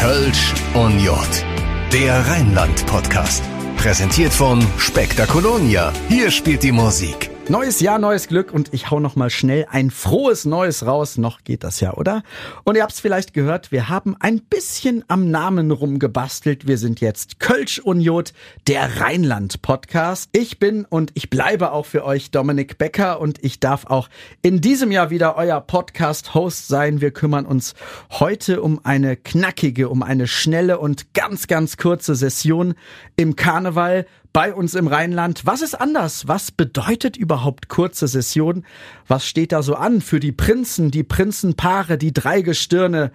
Kölsch 0.00 0.54
und 0.72 0.98
Jod. 0.98 1.44
Der 1.92 2.26
Rheinland-Podcast. 2.26 3.44
Präsentiert 3.76 4.32
von 4.32 4.66
Spektakolonia. 4.78 5.92
Hier 6.08 6.30
spielt 6.30 6.62
die 6.62 6.72
Musik. 6.72 7.29
Neues 7.50 7.80
Jahr, 7.80 7.98
neues 7.98 8.28
Glück 8.28 8.54
und 8.54 8.72
ich 8.72 8.92
hau 8.92 9.00
noch 9.00 9.16
mal 9.16 9.28
schnell 9.28 9.66
ein 9.68 9.90
frohes 9.90 10.44
Neues 10.44 10.86
raus. 10.86 11.18
Noch 11.18 11.42
geht 11.42 11.64
das 11.64 11.80
ja, 11.80 11.94
oder? 11.94 12.22
Und 12.62 12.76
ihr 12.76 12.82
habt 12.82 12.92
es 12.92 13.00
vielleicht 13.00 13.34
gehört, 13.34 13.72
wir 13.72 13.88
haben 13.88 14.14
ein 14.20 14.40
bisschen 14.40 15.04
am 15.08 15.32
Namen 15.32 15.72
rumgebastelt. 15.72 16.68
Wir 16.68 16.78
sind 16.78 17.00
jetzt 17.00 17.40
Kölsch 17.40 17.80
Uniot, 17.80 18.34
der 18.68 19.00
Rheinland 19.00 19.62
Podcast. 19.62 20.30
Ich 20.30 20.60
bin 20.60 20.84
und 20.84 21.10
ich 21.14 21.28
bleibe 21.28 21.72
auch 21.72 21.86
für 21.86 22.04
euch 22.04 22.30
Dominik 22.30 22.78
Becker 22.78 23.18
und 23.18 23.42
ich 23.42 23.58
darf 23.58 23.84
auch 23.86 24.08
in 24.42 24.60
diesem 24.60 24.92
Jahr 24.92 25.10
wieder 25.10 25.36
euer 25.36 25.60
Podcast 25.60 26.34
Host 26.34 26.68
sein. 26.68 27.00
Wir 27.00 27.10
kümmern 27.10 27.46
uns 27.46 27.74
heute 28.10 28.62
um 28.62 28.78
eine 28.84 29.16
knackige, 29.16 29.88
um 29.88 30.04
eine 30.04 30.28
schnelle 30.28 30.78
und 30.78 31.14
ganz 31.14 31.48
ganz 31.48 31.76
kurze 31.76 32.14
Session 32.14 32.74
im 33.16 33.34
Karneval 33.34 34.06
bei 34.32 34.54
uns 34.54 34.74
im 34.74 34.86
Rheinland. 34.86 35.42
Was 35.44 35.60
ist 35.60 35.74
anders? 35.74 36.28
Was 36.28 36.50
bedeutet 36.50 37.16
überhaupt 37.16 37.68
kurze 37.68 38.06
Session? 38.06 38.64
Was 39.08 39.26
steht 39.26 39.52
da 39.52 39.62
so 39.62 39.74
an 39.74 40.00
für 40.00 40.20
die 40.20 40.32
Prinzen, 40.32 40.90
die 40.90 41.02
Prinzenpaare, 41.02 41.98
die 41.98 42.12
drei 42.12 42.42
Gestirne? 42.42 43.10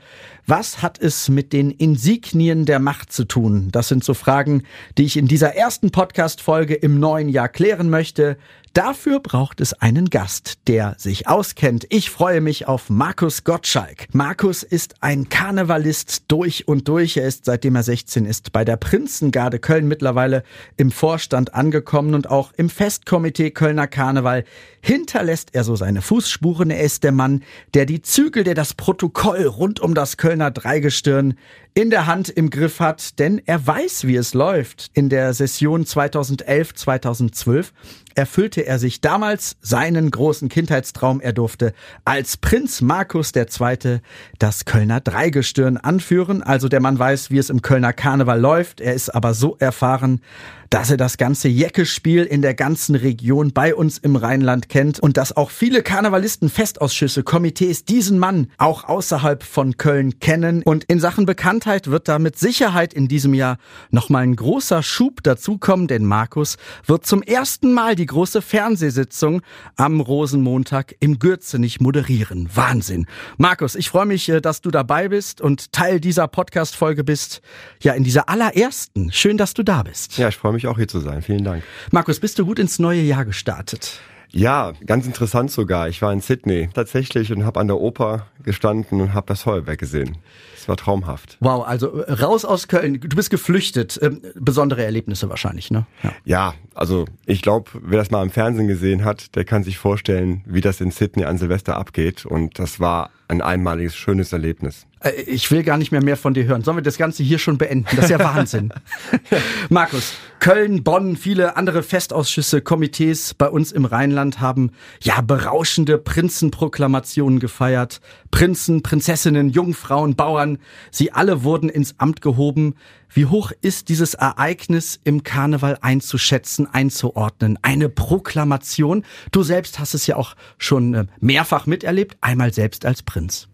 Was 0.45 0.81
hat 0.81 0.99
es 0.99 1.29
mit 1.29 1.53
den 1.53 1.71
Insignien 1.71 2.65
der 2.65 2.79
Macht 2.79 3.11
zu 3.11 3.25
tun? 3.25 3.69
Das 3.71 3.87
sind 3.87 4.03
so 4.03 4.13
Fragen, 4.13 4.63
die 4.97 5.05
ich 5.05 5.17
in 5.17 5.27
dieser 5.27 5.55
ersten 5.55 5.91
Podcast-Folge 5.91 6.75
im 6.75 6.99
neuen 6.99 7.29
Jahr 7.29 7.49
klären 7.49 7.89
möchte. 7.89 8.37
Dafür 8.75 9.21
braucht 9.21 9.61
es 9.61 9.71
einen 9.71 10.09
Gast, 10.09 10.67
der 10.67 10.95
sich 10.97 11.29
auskennt. 11.29 11.87
Ich 11.91 12.09
freue 12.09 12.41
mich 12.41 12.67
auf 12.67 12.89
Markus 12.89 13.45
Gottschalk. 13.45 14.07
Markus 14.11 14.63
ist 14.63 14.95
ein 14.99 15.29
Karnevalist 15.29 16.25
durch 16.27 16.67
und 16.67 16.89
durch. 16.89 17.15
Er 17.15 17.25
ist, 17.25 17.45
seitdem 17.45 17.77
er 17.77 17.83
16 17.83 18.25
ist, 18.25 18.51
bei 18.51 18.65
der 18.65 18.75
Prinzengarde 18.75 19.59
Köln 19.59 19.87
mittlerweile 19.87 20.43
im 20.75 20.91
Vorstand 20.91 21.53
angekommen 21.53 22.15
und 22.15 22.29
auch 22.29 22.51
im 22.57 22.69
Festkomitee 22.69 23.51
Kölner 23.51 23.87
Karneval 23.87 24.43
hinterlässt 24.85 25.55
er 25.55 25.63
so 25.63 25.75
seine 25.75 26.03
Fußspuren. 26.03 26.69
Er 26.69 26.81
ist 26.81 27.03
der 27.03 27.11
Mann, 27.11 27.41
der 27.73 27.87
die 27.87 28.03
Zügel, 28.03 28.43
der 28.43 28.53
das 28.53 28.75
Protokoll 28.75 29.41
rund 29.47 29.79
um 29.79 29.95
das 29.95 30.17
Kölner 30.17 30.51
Dreigestirn 30.51 31.33
in 31.73 31.89
der 31.89 32.05
Hand 32.05 32.29
im 32.29 32.51
Griff 32.51 32.79
hat, 32.79 33.17
denn 33.17 33.41
er 33.45 33.65
weiß, 33.65 34.05
wie 34.05 34.15
es 34.15 34.35
läuft. 34.35 34.91
In 34.93 35.09
der 35.09 35.33
Session 35.33 35.87
2011, 35.87 36.75
2012 36.75 37.73
erfüllte 38.13 38.65
er 38.65 38.77
sich 38.77 39.01
damals 39.01 39.57
seinen 39.59 40.09
großen 40.11 40.49
Kindheitstraum. 40.49 41.19
Er 41.19 41.33
durfte 41.33 41.73
als 42.05 42.37
Prinz 42.37 42.79
Markus 42.81 43.33
II. 43.35 43.99
das 44.37 44.65
Kölner 44.65 45.01
Dreigestirn 45.01 45.77
anführen. 45.77 46.43
Also 46.43 46.69
der 46.69 46.79
Mann 46.79 46.97
weiß, 46.97 47.31
wie 47.31 47.39
es 47.39 47.49
im 47.49 47.61
Kölner 47.63 47.91
Karneval 47.91 48.39
läuft. 48.39 48.79
Er 48.79 48.93
ist 48.93 49.09
aber 49.09 49.33
so 49.33 49.57
erfahren, 49.57 50.21
dass 50.69 50.91
er 50.91 50.97
das 50.97 51.17
ganze 51.17 51.47
Jeckespiel 51.47 52.23
in 52.23 52.41
der 52.41 52.53
ganzen 52.53 52.95
Region 52.95 53.51
bei 53.53 53.75
uns 53.75 53.97
im 53.97 54.15
Rheinland 54.15 54.69
kennt 54.69 54.99
und 54.99 55.17
dass 55.17 55.35
auch 55.35 55.51
viele 55.51 55.83
Karnevalisten, 55.83 56.49
Festausschüsse, 56.49 57.23
Komitees 57.23 57.85
diesen 57.85 58.19
Mann 58.19 58.47
auch 58.57 58.83
außerhalb 58.85 59.43
von 59.43 59.77
Köln 59.77 60.19
kennen. 60.19 60.63
Und 60.63 60.83
in 60.85 60.99
Sachen 60.99 61.25
Bekanntheit 61.25 61.87
wird 61.87 62.07
da 62.07 62.19
mit 62.19 62.37
Sicherheit 62.37 62.93
in 62.93 63.07
diesem 63.07 63.33
Jahr 63.33 63.57
nochmal 63.89 64.23
ein 64.23 64.35
großer 64.35 64.83
Schub 64.83 65.23
dazukommen, 65.23 65.87
denn 65.87 66.05
Markus 66.05 66.57
wird 66.85 67.05
zum 67.05 67.21
ersten 67.21 67.73
Mal 67.73 67.95
die 67.95 68.05
große 68.05 68.41
Fernsehsitzung 68.41 69.41
am 69.75 69.99
Rosenmontag 69.99 70.95
im 70.99 71.19
Gürzenich 71.19 71.79
moderieren. 71.79 72.49
Wahnsinn. 72.53 73.05
Markus, 73.37 73.75
ich 73.75 73.89
freue 73.89 74.05
mich, 74.05 74.29
äh, 74.29 74.41
dass 74.41 74.61
du 74.61 74.71
dabei 74.71 75.09
bist 75.09 75.41
und 75.41 75.71
Teil 75.71 75.99
dieser 75.99 76.27
Podcast-Folge 76.27 77.03
bist. 77.03 77.41
Ja, 77.81 77.93
in 77.93 78.03
dieser 78.03 78.29
allerersten. 78.29 79.11
Schön, 79.11 79.37
dass 79.37 79.53
du 79.53 79.63
da 79.63 79.83
bist. 79.83 80.17
Ja, 80.17 80.29
ich 80.29 80.37
freue 80.37 80.53
mich 80.53 80.54
auch 80.67 80.77
hier 80.77 80.87
zu 80.87 80.99
sein. 80.99 81.21
Vielen 81.21 81.43
Dank. 81.43 81.63
Markus, 81.91 82.19
bist 82.19 82.39
du 82.39 82.45
gut 82.45 82.59
ins 82.59 82.79
neue 82.79 83.01
Jahr 83.01 83.25
gestartet? 83.25 83.99
Ja, 84.35 84.73
ganz 84.85 85.05
interessant 85.05 85.49
sogar. 85.49 85.87
Ich 85.87 86.01
war 86.01 86.11
in 86.11 86.19
Sydney 86.19 86.67
tatsächlich 86.73 87.31
und 87.31 87.45
habe 87.45 87.59
an 87.59 87.67
der 87.67 87.79
Oper 87.79 88.27
gestanden 88.43 88.99
und 88.99 89.13
habe 89.13 89.27
das 89.27 89.43
Feuerwerk 89.43 89.79
gesehen. 89.79 90.17
Es 90.57 90.67
war 90.67 90.75
traumhaft. 90.75 91.37
Wow, 91.39 91.65
also 91.65 92.01
äh, 92.01 92.11
raus 92.11 92.43
aus 92.43 92.67
Köln. 92.67 92.99
Du 92.99 93.15
bist 93.15 93.29
geflüchtet. 93.29 93.97
Ähm, 94.01 94.21
besondere 94.35 94.83
Erlebnisse 94.83 95.29
wahrscheinlich, 95.29 95.71
ne? 95.71 95.85
Ja, 96.03 96.11
ja 96.25 96.53
also 96.73 97.05
ich 97.25 97.41
glaube, 97.41 97.71
wer 97.81 97.99
das 97.99 98.11
mal 98.11 98.23
im 98.23 98.29
Fernsehen 98.29 98.67
gesehen 98.67 99.05
hat, 99.05 99.35
der 99.35 99.45
kann 99.45 99.63
sich 99.63 99.77
vorstellen, 99.77 100.43
wie 100.45 100.61
das 100.61 100.81
in 100.81 100.91
Sydney 100.91 101.23
an 101.23 101.37
Silvester 101.37 101.77
abgeht. 101.77 102.25
Und 102.25 102.59
das 102.59 102.81
war 102.81 103.11
ein 103.29 103.41
einmaliges, 103.41 103.95
schönes 103.95 104.33
Erlebnis. 104.33 104.85
Äh, 104.99 105.11
ich 105.21 105.49
will 105.51 105.63
gar 105.63 105.77
nicht 105.77 105.91
mehr 105.91 106.03
mehr 106.03 106.17
von 106.17 106.33
dir 106.33 106.45
hören. 106.45 106.63
Sollen 106.63 106.77
wir 106.77 106.83
das 106.83 106.97
Ganze 106.97 107.23
hier 107.23 107.39
schon 107.39 107.57
beenden? 107.57 107.87
Das 107.95 108.05
ist 108.05 108.11
ja 108.11 108.19
Wahnsinn. 108.19 108.73
Markus, 109.69 110.13
Köln, 110.39 110.83
Bonn, 110.83 111.15
viele 111.15 111.57
andere 111.57 111.81
Festausschüsse, 111.81 112.61
Komitees 112.61 113.33
bei 113.33 113.49
uns 113.49 113.71
im 113.71 113.85
Rheinland 113.85 114.39
haben 114.39 114.71
ja 115.01 115.21
berauschende 115.21 115.97
Prinzenproklamationen 115.97 117.39
gefeiert. 117.39 118.01
Prinzen, 118.31 118.83
Prinzessinnen, 118.83 119.49
Jungfrauen, 119.49 120.15
Bauern, 120.15 120.59
sie 120.91 121.11
alle 121.11 121.43
wurden 121.43 121.69
ins 121.69 121.95
Amt 121.99 122.21
gehoben. 122.21 122.75
Wie 123.09 123.25
hoch 123.25 123.51
ist 123.61 123.89
dieses 123.89 124.13
Ereignis 124.13 124.99
im 125.03 125.23
Karneval 125.23 125.77
einzuschätzen, 125.81 126.67
einzuordnen? 126.71 127.57
Eine 127.61 127.89
Proklamation. 127.89 129.05
Du 129.31 129.41
selbst 129.41 129.79
hast 129.79 129.93
es 129.93 130.05
ja 130.05 130.17
auch 130.17 130.35
schon 130.57 130.93
äh, 130.93 131.05
mehrfach 131.19 131.65
miterlebt, 131.65 132.17
einmal 132.21 132.53
selbst 132.53 132.85
als 132.85 133.03
Prinz. 133.03 133.47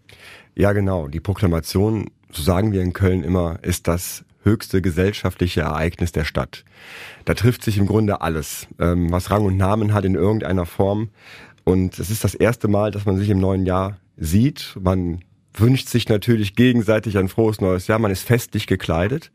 Ja, 0.54 0.72
genau. 0.72 1.08
Die 1.08 1.20
Proklamation, 1.20 2.10
so 2.30 2.42
sagen 2.42 2.72
wir 2.72 2.82
in 2.82 2.92
Köln 2.92 3.24
immer, 3.24 3.58
ist 3.62 3.88
das 3.88 4.24
höchste 4.44 4.82
gesellschaftliche 4.82 5.62
Ereignis 5.62 6.12
der 6.12 6.24
Stadt. 6.24 6.64
Da 7.24 7.34
trifft 7.34 7.62
sich 7.62 7.78
im 7.78 7.86
Grunde 7.86 8.20
alles, 8.20 8.66
ähm, 8.78 9.10
was 9.12 9.30
Rang 9.30 9.44
und 9.44 9.56
Namen 9.56 9.94
hat 9.94 10.04
in 10.04 10.14
irgendeiner 10.14 10.66
Form. 10.66 11.10
Und 11.64 11.98
es 11.98 12.10
ist 12.10 12.24
das 12.24 12.34
erste 12.34 12.68
Mal, 12.68 12.90
dass 12.90 13.04
man 13.04 13.16
sich 13.16 13.30
im 13.30 13.38
neuen 13.38 13.66
Jahr 13.66 13.98
sieht. 14.16 14.76
Man 14.80 15.22
wünscht 15.54 15.88
sich 15.88 16.08
natürlich 16.08 16.54
gegenseitig 16.54 17.18
ein 17.18 17.28
frohes 17.28 17.60
neues 17.60 17.86
Jahr. 17.86 17.98
Man 17.98 18.10
ist 18.10 18.22
festlich 18.22 18.66
gekleidet. 18.66 19.30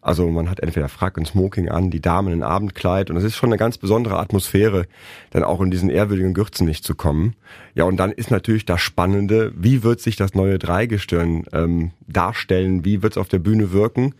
Also 0.00 0.28
man 0.30 0.50
hat 0.50 0.60
entweder 0.60 0.88
Frack 0.88 1.16
und 1.16 1.26
Smoking 1.26 1.68
an, 1.68 1.90
die 1.90 2.00
Damen 2.00 2.32
ein 2.32 2.42
Abendkleid 2.42 3.10
und 3.10 3.16
es 3.16 3.24
ist 3.24 3.36
schon 3.36 3.48
eine 3.48 3.56
ganz 3.56 3.78
besondere 3.78 4.18
Atmosphäre, 4.18 4.86
dann 5.30 5.44
auch 5.44 5.60
in 5.60 5.70
diesen 5.70 5.88
ehrwürdigen 5.88 6.34
Gürzen 6.34 6.66
nicht 6.66 6.84
zu 6.84 6.94
kommen. 6.94 7.34
Ja, 7.74 7.84
und 7.84 7.96
dann 7.96 8.12
ist 8.12 8.30
natürlich 8.30 8.66
das 8.66 8.80
Spannende, 8.80 9.52
wie 9.56 9.82
wird 9.82 10.00
sich 10.00 10.16
das 10.16 10.34
neue 10.34 10.58
Dreigestirn 10.58 11.44
ähm, 11.52 11.92
darstellen, 12.06 12.84
wie 12.84 13.02
wird 13.02 13.14
es 13.14 13.18
auf 13.18 13.28
der 13.28 13.38
Bühne 13.38 13.72
wirken? 13.72 14.14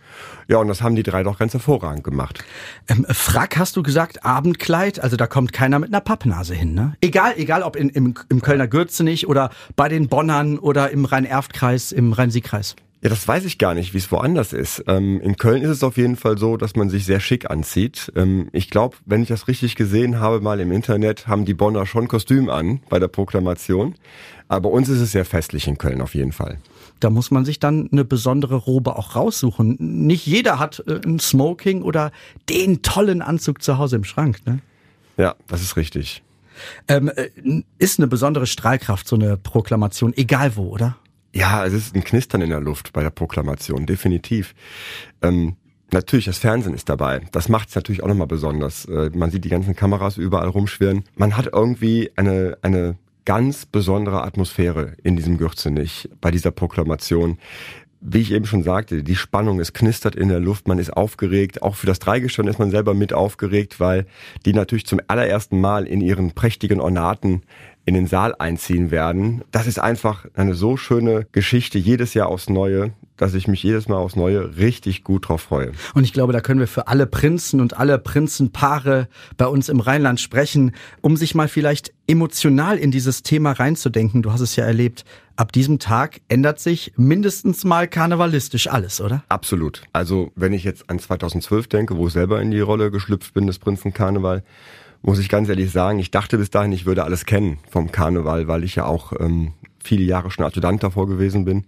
Ja, 0.47 0.57
und 0.57 0.67
das 0.67 0.81
haben 0.81 0.95
die 0.95 1.03
drei 1.03 1.23
doch 1.23 1.39
ganz 1.39 1.53
hervorragend 1.53 2.03
gemacht. 2.03 2.43
Ähm, 2.87 3.05
Frack 3.09 3.57
hast 3.57 3.75
du 3.75 3.83
gesagt, 3.83 4.23
Abendkleid, 4.25 4.99
also 4.99 5.17
da 5.17 5.27
kommt 5.27 5.53
keiner 5.53 5.79
mit 5.79 5.89
einer 5.89 6.01
Pappnase 6.01 6.53
hin, 6.53 6.73
ne? 6.73 6.95
Egal, 7.01 7.33
egal 7.37 7.63
ob 7.63 7.75
in, 7.75 7.89
im, 7.89 8.13
im 8.29 8.41
Kölner 8.41 8.67
Gürzenich 8.67 9.27
oder 9.27 9.49
bei 9.75 9.89
den 9.89 10.07
Bonnern 10.07 10.59
oder 10.59 10.91
im 10.91 11.05
Rhein-Erft-Kreis, 11.05 11.91
im 11.91 12.13
Rhein-Sieg-Kreis. 12.13 12.75
Ja, 13.05 13.09
das 13.09 13.27
weiß 13.27 13.45
ich 13.45 13.59
gar 13.59 13.75
nicht, 13.75 13.93
wie 13.93 13.99
es 13.99 14.11
woanders 14.11 14.51
ist. 14.51 14.83
Ähm, 14.87 15.21
in 15.21 15.35
Köln 15.35 15.61
ist 15.61 15.69
es 15.69 15.83
auf 15.83 15.95
jeden 15.97 16.15
Fall 16.15 16.39
so, 16.39 16.57
dass 16.57 16.75
man 16.75 16.89
sich 16.89 17.05
sehr 17.05 17.19
schick 17.19 17.49
anzieht. 17.51 18.11
Ähm, 18.15 18.49
ich 18.51 18.71
glaube, 18.71 18.97
wenn 19.05 19.21
ich 19.21 19.27
das 19.27 19.47
richtig 19.47 19.75
gesehen 19.75 20.19
habe, 20.19 20.41
mal 20.41 20.59
im 20.59 20.71
Internet, 20.71 21.27
haben 21.27 21.45
die 21.45 21.53
Bonner 21.53 21.85
schon 21.85 22.07
Kostüm 22.07 22.49
an 22.49 22.79
bei 22.89 22.97
der 22.97 23.07
Proklamation. 23.07 23.93
Aber 24.47 24.71
uns 24.71 24.89
ist 24.89 25.01
es 25.01 25.11
sehr 25.11 25.25
festlich 25.25 25.67
in 25.67 25.77
Köln 25.77 26.01
auf 26.01 26.15
jeden 26.15 26.31
Fall. 26.31 26.57
Da 26.99 27.09
muss 27.09 27.31
man 27.31 27.45
sich 27.45 27.59
dann 27.59 27.89
eine 27.91 28.05
besondere 28.05 28.55
Robe 28.55 28.95
auch 28.95 29.15
raussuchen. 29.15 29.75
Nicht 29.79 30.25
jeder 30.25 30.59
hat 30.59 30.83
äh, 30.87 31.01
ein 31.05 31.19
Smoking 31.19 31.81
oder 31.81 32.11
den 32.49 32.81
tollen 32.81 33.21
Anzug 33.21 33.61
zu 33.61 33.77
Hause 33.77 33.97
im 33.97 34.03
Schrank. 34.03 34.45
Ne? 34.45 34.59
Ja, 35.17 35.35
das 35.47 35.61
ist 35.61 35.77
richtig. 35.77 36.23
Ähm, 36.87 37.09
äh, 37.09 37.29
ist 37.77 37.99
eine 37.99 38.07
besondere 38.07 38.47
Strahlkraft, 38.47 39.07
so 39.07 39.15
eine 39.15 39.37
Proklamation, 39.37 40.13
egal 40.15 40.55
wo, 40.55 40.69
oder? 40.69 40.97
Ja, 41.33 41.65
es 41.65 41.73
ist 41.73 41.95
ein 41.95 42.03
Knistern 42.03 42.41
in 42.41 42.49
der 42.49 42.61
Luft 42.61 42.93
bei 42.93 43.03
der 43.03 43.09
Proklamation, 43.09 43.85
definitiv. 43.85 44.55
Ähm, 45.21 45.57
natürlich, 45.91 46.25
das 46.25 46.37
Fernsehen 46.37 46.73
ist 46.73 46.87
dabei. 46.87 47.21
Das 47.33 47.49
macht 47.49 47.69
es 47.69 47.75
natürlich 47.75 48.03
auch 48.03 48.07
nochmal 48.07 48.27
besonders. 48.27 48.85
Äh, 48.85 49.11
man 49.13 49.31
sieht 49.31 49.43
die 49.43 49.49
ganzen 49.49 49.75
Kameras 49.75 50.17
überall 50.17 50.47
rumschwirren. 50.47 51.03
Man 51.15 51.35
hat 51.35 51.49
irgendwie 51.51 52.11
eine, 52.15 52.57
eine 52.61 52.95
ganz 53.25 53.65
besondere 53.65 54.23
Atmosphäre 54.23 54.95
in 55.03 55.15
diesem 55.15 55.37
Gürzenich 55.37 56.09
bei 56.21 56.31
dieser 56.31 56.51
Proklamation 56.51 57.37
wie 58.07 58.19
ich 58.19 58.31
eben 58.31 58.45
schon 58.45 58.61
sagte, 58.61 59.03
die 59.03 59.15
Spannung, 59.15 59.59
es 59.59 59.73
knistert 59.73 60.15
in 60.15 60.29
der 60.29 60.39
Luft, 60.39 60.67
man 60.67 60.77
ist 60.77 60.95
aufgeregt. 60.95 61.63
Auch 61.63 61.75
für 61.75 61.87
das 61.87 61.97
Dreigestirn 61.97 62.47
ist 62.47 62.59
man 62.59 62.69
selber 62.69 62.93
mit 62.93 63.13
aufgeregt, 63.13 63.79
weil 63.79 64.05
die 64.45 64.53
natürlich 64.53 64.85
zum 64.85 65.01
allerersten 65.07 65.59
Mal 65.59 65.87
in 65.87 66.01
ihren 66.01 66.31
prächtigen 66.33 66.79
Ornaten 66.79 67.41
in 67.85 67.93
den 67.93 68.07
Saal 68.07 68.33
einziehen 68.39 68.89
werden. 68.89 69.43
Das 69.51 69.67
ist 69.67 69.79
einfach 69.79 70.25
eine 70.33 70.55
so 70.55 70.75
schöne 70.75 71.27
Geschichte 71.31 71.77
jedes 71.77 72.13
Jahr 72.15 72.27
aufs 72.27 72.49
Neue, 72.49 72.93
dass 73.15 73.33
ich 73.35 73.47
mich 73.47 73.61
jedes 73.61 73.87
Mal 73.87 73.97
aufs 73.97 74.15
Neue 74.15 74.57
richtig 74.57 75.03
gut 75.03 75.29
drauf 75.29 75.41
freue. 75.41 75.71
Und 75.93 76.03
ich 76.03 76.11
glaube, 76.11 76.33
da 76.33 76.41
können 76.41 76.59
wir 76.59 76.67
für 76.67 76.87
alle 76.87 77.05
Prinzen 77.05 77.61
und 77.61 77.77
alle 77.77 77.99
Prinzenpaare 77.99 79.07
bei 79.37 79.45
uns 79.45 79.69
im 79.69 79.79
Rheinland 79.79 80.19
sprechen, 80.19 80.71
um 81.01 81.15
sich 81.15 81.35
mal 81.35 81.47
vielleicht 81.47 81.93
emotional 82.07 82.77
in 82.77 82.91
dieses 82.91 83.23
Thema 83.23 83.51
reinzudenken. 83.51 84.23
Du 84.23 84.31
hast 84.31 84.41
es 84.41 84.55
ja 84.55 84.65
erlebt. 84.65 85.05
Ab 85.37 85.51
diesem 85.51 85.79
Tag 85.79 86.21
ändert 86.27 86.59
sich 86.59 86.93
mindestens 86.95 87.65
mal 87.65 87.87
karnevalistisch 87.87 88.67
alles, 88.67 89.01
oder? 89.01 89.23
Absolut. 89.29 89.81
Also 89.93 90.31
wenn 90.35 90.53
ich 90.53 90.63
jetzt 90.63 90.89
an 90.89 90.97
2012 90.97 91.67
denke, 91.67 91.97
wo 91.97 92.07
ich 92.07 92.13
selber 92.13 92.41
in 92.41 92.51
die 92.51 92.61
Rolle 92.61 92.89
geschlüpft 92.89 93.33
bin 93.33 93.45
des 93.45 93.59
Prinzen 93.59 93.93
Karneval, 93.93 94.43
muss 95.05 95.19
ich 95.19 95.29
ganz 95.29 95.49
ehrlich 95.49 95.71
sagen, 95.71 95.99
ich 95.99 96.09
dachte 96.09 96.37
bis 96.37 96.49
dahin, 96.49 96.71
ich 96.71 96.87
würde 96.87 97.03
alles 97.03 97.25
kennen 97.25 97.59
vom 97.69 97.91
Karneval, 97.91 98.47
weil 98.47 98.63
ich 98.63 98.75
ja 98.75 98.85
auch 98.85 99.13
ähm, 99.19 99.53
viele 99.83 100.03
Jahre 100.03 100.31
schon 100.31 100.45
Adjutant 100.45 100.81
davor 100.81 101.07
gewesen 101.07 101.45
bin. 101.45 101.65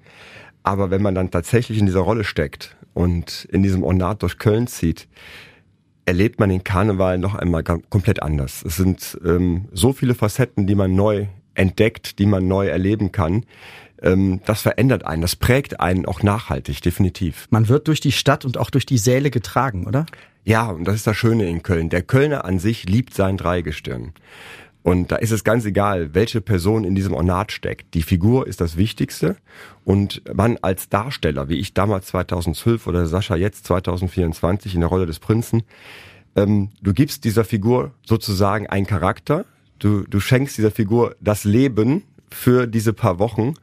Aber 0.63 0.89
wenn 0.89 1.03
man 1.03 1.13
dann 1.13 1.29
tatsächlich 1.29 1.77
in 1.77 1.85
dieser 1.85 1.99
Rolle 1.99 2.23
steckt 2.23 2.75
und 2.95 3.47
in 3.51 3.61
diesem 3.61 3.83
Ornat 3.83 4.23
durch 4.23 4.39
Köln 4.39 4.65
zieht, 4.65 5.07
erlebt 6.05 6.39
man 6.39 6.49
den 6.49 6.63
Karneval 6.63 7.19
noch 7.19 7.35
einmal 7.35 7.63
komplett 7.63 8.23
anders. 8.23 8.63
Es 8.65 8.77
sind 8.77 9.19
ähm, 9.23 9.67
so 9.71 9.93
viele 9.93 10.15
Facetten, 10.15 10.65
die 10.65 10.75
man 10.75 10.95
neu 10.95 11.27
entdeckt, 11.53 12.17
die 12.17 12.25
man 12.25 12.47
neu 12.47 12.67
erleben 12.67 13.11
kann. 13.11 13.45
Ähm, 14.01 14.41
das 14.45 14.61
verändert 14.61 15.05
einen, 15.05 15.21
das 15.21 15.35
prägt 15.35 15.79
einen 15.79 16.05
auch 16.05 16.21
nachhaltig, 16.23 16.81
definitiv. 16.81 17.47
Man 17.49 17.67
wird 17.67 17.87
durch 17.87 17.99
die 17.99 18.11
Stadt 18.11 18.45
und 18.45 18.57
auch 18.57 18.69
durch 18.69 18.85
die 18.85 18.97
Säle 18.97 19.31
getragen, 19.31 19.87
oder? 19.87 20.05
Ja, 20.43 20.69
und 20.69 20.85
das 20.85 20.95
ist 20.95 21.07
das 21.07 21.17
Schöne 21.17 21.47
in 21.49 21.63
Köln. 21.63 21.89
Der 21.89 22.03
Kölner 22.03 22.45
an 22.45 22.59
sich 22.59 22.87
liebt 22.87 23.13
sein 23.13 23.37
Dreigestirn. 23.37 24.13
Und 24.87 25.11
da 25.11 25.17
ist 25.17 25.31
es 25.31 25.43
ganz 25.43 25.65
egal, 25.65 26.13
welche 26.13 26.39
Person 26.39 26.85
in 26.85 26.95
diesem 26.95 27.13
Ornat 27.13 27.51
steckt. 27.51 27.93
Die 27.93 28.03
Figur 28.03 28.47
ist 28.47 28.61
das 28.61 28.77
Wichtigste 28.77 29.35
und 29.83 30.21
man 30.33 30.57
als 30.61 30.87
Darsteller, 30.87 31.49
wie 31.49 31.57
ich 31.57 31.73
damals 31.73 32.07
2012 32.07 32.87
oder 32.87 33.05
Sascha 33.05 33.35
jetzt 33.35 33.65
2024 33.65 34.75
in 34.75 34.79
der 34.79 34.89
Rolle 34.89 35.05
des 35.05 35.19
Prinzen, 35.19 35.63
ähm, 36.37 36.69
du 36.81 36.93
gibst 36.93 37.25
dieser 37.25 37.43
Figur 37.43 37.91
sozusagen 38.05 38.67
einen 38.67 38.85
Charakter, 38.85 39.43
du, 39.79 40.03
du 40.03 40.21
schenkst 40.21 40.57
dieser 40.57 40.71
Figur 40.71 41.17
das 41.19 41.43
Leben 41.43 42.03
für 42.31 42.67
diese 42.67 42.93
paar 42.93 43.19
Wochen 43.19 43.53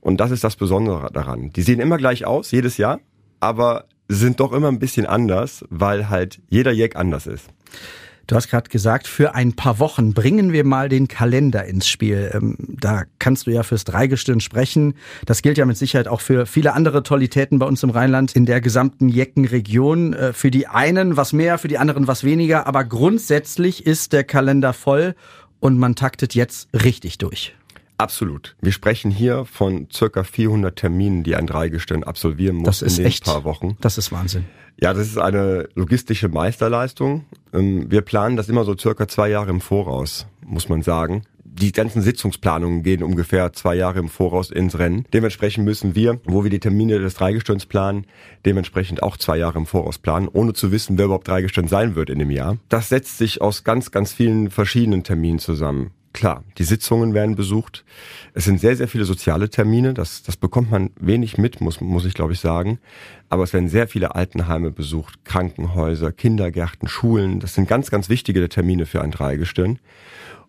und 0.00 0.18
das 0.18 0.30
ist 0.30 0.44
das 0.44 0.56
Besondere 0.56 1.10
daran. 1.12 1.50
Die 1.50 1.62
sehen 1.62 1.80
immer 1.80 1.98
gleich 1.98 2.24
aus, 2.26 2.50
jedes 2.50 2.76
Jahr, 2.76 3.00
aber 3.40 3.86
sind 4.08 4.40
doch 4.40 4.52
immer 4.52 4.68
ein 4.68 4.78
bisschen 4.78 5.06
anders, 5.06 5.64
weil 5.70 6.08
halt 6.08 6.40
jeder 6.48 6.72
Jack 6.72 6.96
anders 6.96 7.26
ist. 7.26 7.48
Du 8.28 8.36
hast 8.36 8.48
gerade 8.48 8.70
gesagt, 8.70 9.08
für 9.08 9.34
ein 9.34 9.54
paar 9.54 9.78
Wochen 9.78 10.14
bringen 10.14 10.52
wir 10.52 10.64
mal 10.64 10.88
den 10.88 11.08
Kalender 11.08 11.64
ins 11.64 11.88
Spiel. 11.88 12.30
Ähm, 12.32 12.56
da 12.58 13.02
kannst 13.18 13.46
du 13.46 13.50
ja 13.50 13.62
fürs 13.62 13.84
Dreigestirn 13.84 14.40
sprechen. 14.40 14.94
Das 15.26 15.42
gilt 15.42 15.58
ja 15.58 15.66
mit 15.66 15.76
Sicherheit 15.76 16.06
auch 16.06 16.20
für 16.20 16.46
viele 16.46 16.72
andere 16.72 17.02
Tollitäten 17.02 17.58
bei 17.58 17.66
uns 17.66 17.82
im 17.82 17.90
Rheinland 17.90 18.34
in 18.36 18.46
der 18.46 18.60
gesamten 18.60 19.08
Jeckenregion. 19.08 20.14
Äh, 20.14 20.32
für 20.32 20.50
die 20.50 20.68
einen 20.68 21.16
was 21.16 21.32
mehr, 21.32 21.58
für 21.58 21.68
die 21.68 21.78
anderen 21.78 22.06
was 22.06 22.22
weniger. 22.22 22.66
Aber 22.66 22.84
grundsätzlich 22.84 23.86
ist 23.86 24.12
der 24.12 24.24
Kalender 24.24 24.72
voll 24.72 25.14
und 25.58 25.78
man 25.78 25.96
taktet 25.96 26.34
jetzt 26.34 26.68
richtig 26.72 27.18
durch. 27.18 27.54
Absolut. 28.02 28.56
Wir 28.60 28.72
sprechen 28.72 29.12
hier 29.12 29.44
von 29.44 29.86
circa 29.92 30.24
400 30.24 30.74
Terminen, 30.74 31.22
die 31.22 31.36
ein 31.36 31.46
Dreigestirn 31.46 32.02
absolvieren 32.02 32.56
muss 32.56 32.66
das 32.66 32.82
ist 32.82 32.98
in 32.98 33.04
den 33.04 33.06
echt, 33.06 33.24
paar 33.24 33.44
Wochen. 33.44 33.76
Das 33.80 33.96
ist 33.96 34.10
Wahnsinn. 34.10 34.44
Ja, 34.80 34.92
das 34.92 35.06
ist 35.06 35.18
eine 35.18 35.68
logistische 35.76 36.28
Meisterleistung. 36.28 37.26
Ähm, 37.52 37.88
wir 37.92 38.00
planen 38.00 38.36
das 38.36 38.48
immer 38.48 38.64
so 38.64 38.76
circa 38.76 39.06
zwei 39.06 39.28
Jahre 39.28 39.50
im 39.50 39.60
Voraus, 39.60 40.26
muss 40.44 40.68
man 40.68 40.82
sagen. 40.82 41.22
Die 41.44 41.70
ganzen 41.70 42.02
Sitzungsplanungen 42.02 42.82
gehen 42.82 43.04
ungefähr 43.04 43.52
zwei 43.52 43.76
Jahre 43.76 44.00
im 44.00 44.08
Voraus 44.08 44.50
ins 44.50 44.80
Rennen. 44.80 45.04
Dementsprechend 45.12 45.64
müssen 45.64 45.94
wir, 45.94 46.18
wo 46.24 46.42
wir 46.42 46.50
die 46.50 46.58
Termine 46.58 46.98
des 46.98 47.14
Dreigestirns 47.14 47.66
planen, 47.66 48.06
dementsprechend 48.44 49.04
auch 49.04 49.16
zwei 49.16 49.36
Jahre 49.36 49.58
im 49.58 49.66
Voraus 49.66 49.98
planen, 49.98 50.28
ohne 50.32 50.54
zu 50.54 50.72
wissen, 50.72 50.98
wer 50.98 51.04
überhaupt 51.04 51.28
Dreigestirn 51.28 51.68
sein 51.68 51.94
wird 51.94 52.10
in 52.10 52.18
dem 52.18 52.30
Jahr. 52.32 52.56
Das 52.68 52.88
setzt 52.88 53.18
sich 53.18 53.40
aus 53.40 53.62
ganz, 53.62 53.92
ganz 53.92 54.12
vielen 54.12 54.50
verschiedenen 54.50 55.04
Terminen 55.04 55.38
zusammen. 55.38 55.92
Klar, 56.12 56.44
die 56.58 56.64
Sitzungen 56.64 57.14
werden 57.14 57.36
besucht. 57.36 57.84
Es 58.34 58.44
sind 58.44 58.60
sehr, 58.60 58.76
sehr 58.76 58.86
viele 58.86 59.06
soziale 59.06 59.48
Termine. 59.48 59.94
Das, 59.94 60.22
das 60.22 60.36
bekommt 60.36 60.70
man 60.70 60.90
wenig 61.00 61.38
mit, 61.38 61.60
muss, 61.62 61.80
muss 61.80 62.04
ich 62.04 62.12
glaube 62.12 62.34
ich 62.34 62.40
sagen. 62.40 62.78
Aber 63.30 63.44
es 63.44 63.54
werden 63.54 63.70
sehr 63.70 63.88
viele 63.88 64.14
Altenheime 64.14 64.70
besucht, 64.70 65.24
Krankenhäuser, 65.24 66.12
Kindergärten, 66.12 66.86
Schulen. 66.86 67.40
Das 67.40 67.54
sind 67.54 67.66
ganz, 67.66 67.90
ganz 67.90 68.10
wichtige 68.10 68.46
Termine 68.48 68.84
für 68.84 69.00
ein 69.00 69.10
Dreigestirn. 69.10 69.78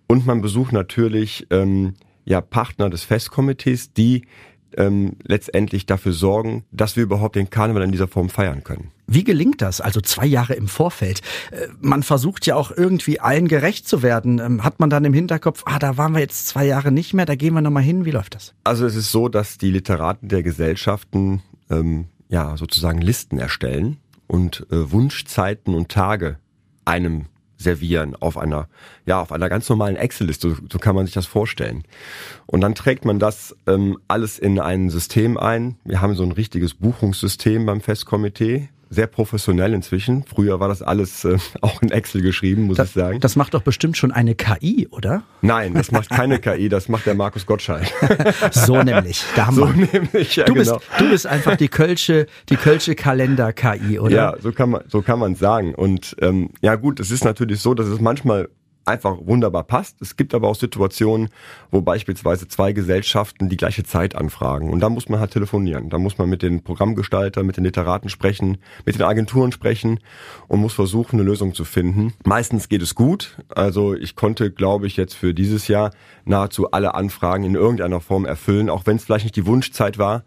Und 0.07 0.25
man 0.25 0.41
besucht 0.41 0.73
natürlich 0.73 1.47
ähm, 1.49 1.93
ja 2.25 2.41
Partner 2.41 2.89
des 2.89 3.03
Festkomitees, 3.03 3.93
die 3.93 4.25
ähm, 4.77 5.17
letztendlich 5.23 5.85
dafür 5.85 6.13
sorgen, 6.13 6.65
dass 6.71 6.95
wir 6.95 7.03
überhaupt 7.03 7.35
den 7.35 7.49
Karneval 7.49 7.83
in 7.83 7.91
dieser 7.91 8.07
Form 8.07 8.29
feiern 8.29 8.63
können. 8.63 8.91
Wie 9.07 9.23
gelingt 9.23 9.61
das? 9.61 9.81
Also 9.81 10.01
zwei 10.01 10.25
Jahre 10.25 10.53
im 10.53 10.67
Vorfeld. 10.67 11.21
Äh, 11.51 11.67
man 11.81 12.03
versucht 12.03 12.45
ja 12.45 12.55
auch 12.55 12.71
irgendwie 12.71 13.19
allen 13.19 13.47
gerecht 13.47 13.87
zu 13.87 14.01
werden. 14.01 14.39
Ähm, 14.39 14.63
hat 14.63 14.79
man 14.79 14.89
dann 14.89 15.05
im 15.05 15.13
Hinterkopf, 15.13 15.63
ah, 15.65 15.79
da 15.79 15.97
waren 15.97 16.13
wir 16.13 16.21
jetzt 16.21 16.47
zwei 16.47 16.65
Jahre 16.65 16.91
nicht 16.91 17.13
mehr, 17.13 17.25
da 17.25 17.35
gehen 17.35 17.53
wir 17.53 17.61
nochmal 17.61 17.83
hin. 17.83 18.05
Wie 18.05 18.11
läuft 18.11 18.35
das? 18.35 18.53
Also 18.63 18.85
es 18.85 18.95
ist 18.95 19.11
so, 19.11 19.29
dass 19.29 19.57
die 19.57 19.71
Literaten 19.71 20.29
der 20.29 20.43
Gesellschaften 20.43 21.41
ähm, 21.69 22.05
ja 22.29 22.57
sozusagen 22.57 23.01
Listen 23.01 23.39
erstellen 23.39 23.97
und 24.27 24.65
äh, 24.71 24.91
Wunschzeiten 24.91 25.75
und 25.75 25.89
Tage 25.89 26.37
einem 26.85 27.25
servieren 27.63 28.15
auf 28.15 28.37
einer, 28.37 28.67
ja, 29.05 29.21
auf 29.21 29.31
einer 29.31 29.49
ganz 29.49 29.67
normalen 29.69 29.95
Excel-Liste. 29.95 30.49
So, 30.49 30.57
so 30.71 30.79
kann 30.79 30.95
man 30.95 31.05
sich 31.05 31.15
das 31.15 31.25
vorstellen. 31.25 31.83
Und 32.45 32.61
dann 32.61 32.75
trägt 32.75 33.05
man 33.05 33.19
das 33.19 33.55
ähm, 33.65 33.97
alles 34.07 34.37
in 34.37 34.59
ein 34.59 34.89
System 34.89 35.37
ein. 35.37 35.77
Wir 35.83 36.01
haben 36.01 36.15
so 36.15 36.23
ein 36.23 36.31
richtiges 36.31 36.75
Buchungssystem 36.75 37.65
beim 37.65 37.81
Festkomitee 37.81 38.69
sehr 38.93 39.07
professionell 39.07 39.73
inzwischen. 39.73 40.23
Früher 40.23 40.59
war 40.59 40.67
das 40.67 40.81
alles 40.81 41.25
äh, 41.25 41.37
auch 41.61 41.81
in 41.81 41.91
Excel 41.91 42.21
geschrieben, 42.21 42.63
muss 42.63 42.77
das, 42.77 42.89
ich 42.89 42.93
sagen. 42.93 43.19
Das 43.19 43.35
macht 43.35 43.53
doch 43.53 43.61
bestimmt 43.61 43.97
schon 43.97 44.11
eine 44.11 44.35
KI, 44.35 44.87
oder? 44.91 45.23
Nein, 45.41 45.73
das 45.73 45.91
macht 45.91 46.09
keine 46.09 46.39
KI, 46.39 46.69
das 46.69 46.89
macht 46.89 47.05
der 47.05 47.15
Markus 47.15 47.45
Gottschalk. 47.45 47.87
so 48.51 48.81
nämlich, 48.81 49.23
da 49.35 49.47
haben 49.47 49.55
so 49.55 49.67
wir. 49.67 49.87
nämlich, 49.91 50.35
ja 50.35 50.45
du, 50.45 50.53
genau. 50.53 50.77
bist, 50.77 50.89
du 50.99 51.09
bist 51.09 51.27
einfach 51.27 51.55
die 51.55 51.67
Kölsche, 51.67 52.27
die 52.49 52.55
Kölsche 52.55 52.95
Kalender-KI, 52.95 53.99
oder? 53.99 54.15
Ja, 54.15 54.35
so 54.39 54.51
kann 54.51 54.69
man, 54.69 54.83
so 54.87 55.01
kann 55.01 55.19
man 55.19 55.35
sagen. 55.35 55.75
Und 55.75 56.15
ähm, 56.21 56.51
ja 56.61 56.75
gut, 56.75 56.99
es 56.99 57.11
ist 57.11 57.23
natürlich 57.23 57.59
so, 57.59 57.73
dass 57.73 57.87
es 57.87 57.99
manchmal 57.99 58.49
einfach 58.85 59.17
wunderbar 59.21 59.63
passt. 59.63 60.01
Es 60.01 60.15
gibt 60.15 60.33
aber 60.33 60.47
auch 60.47 60.55
Situationen, 60.55 61.29
wo 61.71 61.81
beispielsweise 61.81 62.47
zwei 62.47 62.73
Gesellschaften 62.73 63.49
die 63.49 63.57
gleiche 63.57 63.83
Zeit 63.83 64.15
anfragen. 64.15 64.71
Und 64.71 64.79
da 64.79 64.89
muss 64.89 65.09
man 65.09 65.19
halt 65.19 65.31
telefonieren. 65.31 65.89
Da 65.89 65.97
muss 65.97 66.17
man 66.17 66.29
mit 66.29 66.41
den 66.41 66.63
Programmgestaltern, 66.63 67.45
mit 67.45 67.57
den 67.57 67.63
Literaten 67.63 68.09
sprechen, 68.09 68.57
mit 68.85 68.95
den 68.95 69.03
Agenturen 69.03 69.51
sprechen 69.51 69.99
und 70.47 70.59
muss 70.59 70.73
versuchen, 70.73 71.19
eine 71.19 71.27
Lösung 71.27 71.53
zu 71.53 71.65
finden. 71.65 72.13
Meistens 72.25 72.69
geht 72.69 72.81
es 72.81 72.95
gut. 72.95 73.37
Also 73.49 73.93
ich 73.93 74.15
konnte, 74.15 74.51
glaube 74.51 74.87
ich, 74.87 74.97
jetzt 74.97 75.15
für 75.15 75.33
dieses 75.33 75.67
Jahr 75.67 75.91
nahezu 76.25 76.71
alle 76.71 76.95
Anfragen 76.95 77.43
in 77.43 77.55
irgendeiner 77.55 78.01
Form 78.01 78.25
erfüllen, 78.25 78.69
auch 78.69 78.85
wenn 78.85 78.97
es 78.97 79.05
vielleicht 79.05 79.25
nicht 79.25 79.35
die 79.35 79.45
Wunschzeit 79.45 79.97
war 79.97 80.23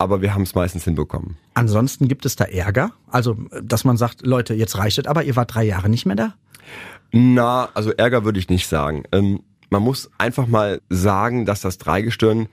aber 0.00 0.22
wir 0.22 0.32
haben 0.32 0.44
es 0.44 0.54
meistens 0.54 0.84
hinbekommen. 0.84 1.36
Ansonsten 1.52 2.08
gibt 2.08 2.24
es 2.24 2.34
da 2.34 2.44
Ärger? 2.44 2.92
Also, 3.10 3.36
dass 3.62 3.84
man 3.84 3.98
sagt, 3.98 4.26
Leute, 4.26 4.54
jetzt 4.54 4.78
reicht 4.78 4.96
es, 4.96 5.06
aber 5.06 5.24
ihr 5.24 5.36
wart 5.36 5.54
drei 5.54 5.64
Jahre 5.64 5.90
nicht 5.90 6.06
mehr 6.06 6.16
da? 6.16 6.34
Na, 7.12 7.68
also 7.74 7.90
Ärger 7.92 8.24
würde 8.24 8.38
ich 8.38 8.48
nicht 8.48 8.66
sagen. 8.66 9.04
Ähm, 9.12 9.40
man 9.70 9.82
muss 9.82 10.10
einfach 10.18 10.46
mal 10.46 10.80
sagen, 10.88 11.46
dass 11.46 11.60
das 11.60 11.78
Dreigestirn 11.78 12.48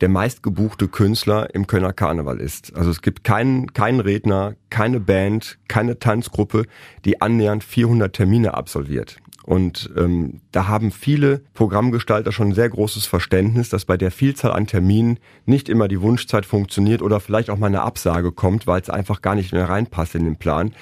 der 0.00 0.08
meistgebuchte 0.08 0.88
Künstler 0.88 1.54
im 1.54 1.66
Kölner 1.66 1.92
Karneval 1.92 2.40
ist. 2.40 2.74
Also 2.74 2.90
es 2.90 3.02
gibt 3.02 3.22
keinen, 3.22 3.72
keinen 3.72 4.00
Redner, 4.00 4.54
keine 4.68 4.98
Band, 4.98 5.58
keine 5.68 5.98
Tanzgruppe, 5.98 6.64
die 7.04 7.20
annähernd 7.20 7.62
400 7.62 8.12
Termine 8.12 8.54
absolviert. 8.54 9.18
Und 9.44 9.90
ähm, 9.96 10.40
da 10.52 10.68
haben 10.68 10.92
viele 10.92 11.42
Programmgestalter 11.54 12.30
schon 12.30 12.48
ein 12.48 12.54
sehr 12.54 12.68
großes 12.68 13.06
Verständnis, 13.06 13.68
dass 13.68 13.84
bei 13.84 13.96
der 13.96 14.10
Vielzahl 14.10 14.52
an 14.52 14.66
Terminen 14.66 15.18
nicht 15.46 15.68
immer 15.68 15.88
die 15.88 16.00
Wunschzeit 16.00 16.46
funktioniert 16.46 17.02
oder 17.02 17.18
vielleicht 17.18 17.50
auch 17.50 17.58
mal 17.58 17.66
eine 17.66 17.82
Absage 17.82 18.30
kommt, 18.30 18.66
weil 18.66 18.80
es 18.80 18.90
einfach 18.90 19.20
gar 19.20 19.34
nicht 19.34 19.52
mehr 19.52 19.68
reinpasst 19.68 20.14
in 20.14 20.24
den 20.24 20.36
Plan. 20.36 20.72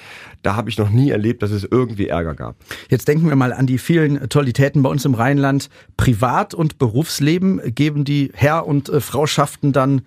Da 0.43 0.55
habe 0.55 0.69
ich 0.69 0.77
noch 0.77 0.89
nie 0.89 1.09
erlebt, 1.09 1.41
dass 1.41 1.51
es 1.51 1.67
irgendwie 1.69 2.07
Ärger 2.07 2.35
gab. 2.35 2.55
Jetzt 2.89 3.07
denken 3.07 3.27
wir 3.27 3.35
mal 3.35 3.53
an 3.53 3.65
die 3.65 3.77
vielen 3.77 4.29
Tollitäten 4.29 4.83
bei 4.83 4.89
uns 4.89 5.05
im 5.05 5.15
Rheinland. 5.15 5.69
Privat- 5.97 6.53
und 6.53 6.77
Berufsleben 6.77 7.61
geben 7.73 8.05
die 8.05 8.31
Herr- 8.33 8.67
und 8.67 8.89
äh, 8.89 9.01
Frauschaften 9.01 9.71
dann 9.71 10.03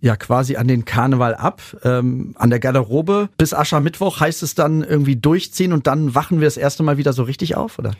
ja 0.00 0.16
quasi 0.16 0.56
an 0.56 0.68
den 0.68 0.84
Karneval 0.84 1.34
ab, 1.34 1.62
ähm, 1.84 2.34
an 2.36 2.50
der 2.50 2.60
Garderobe. 2.60 3.28
Bis 3.38 3.54
Aschermittwoch 3.54 4.20
heißt 4.20 4.42
es 4.42 4.54
dann 4.54 4.82
irgendwie 4.82 5.16
durchziehen 5.16 5.72
und 5.72 5.86
dann 5.86 6.14
wachen 6.14 6.40
wir 6.40 6.46
das 6.46 6.56
erste 6.56 6.82
Mal 6.82 6.98
wieder 6.98 7.12
so 7.12 7.22
richtig 7.22 7.56
auf, 7.56 7.78
oder? 7.78 7.92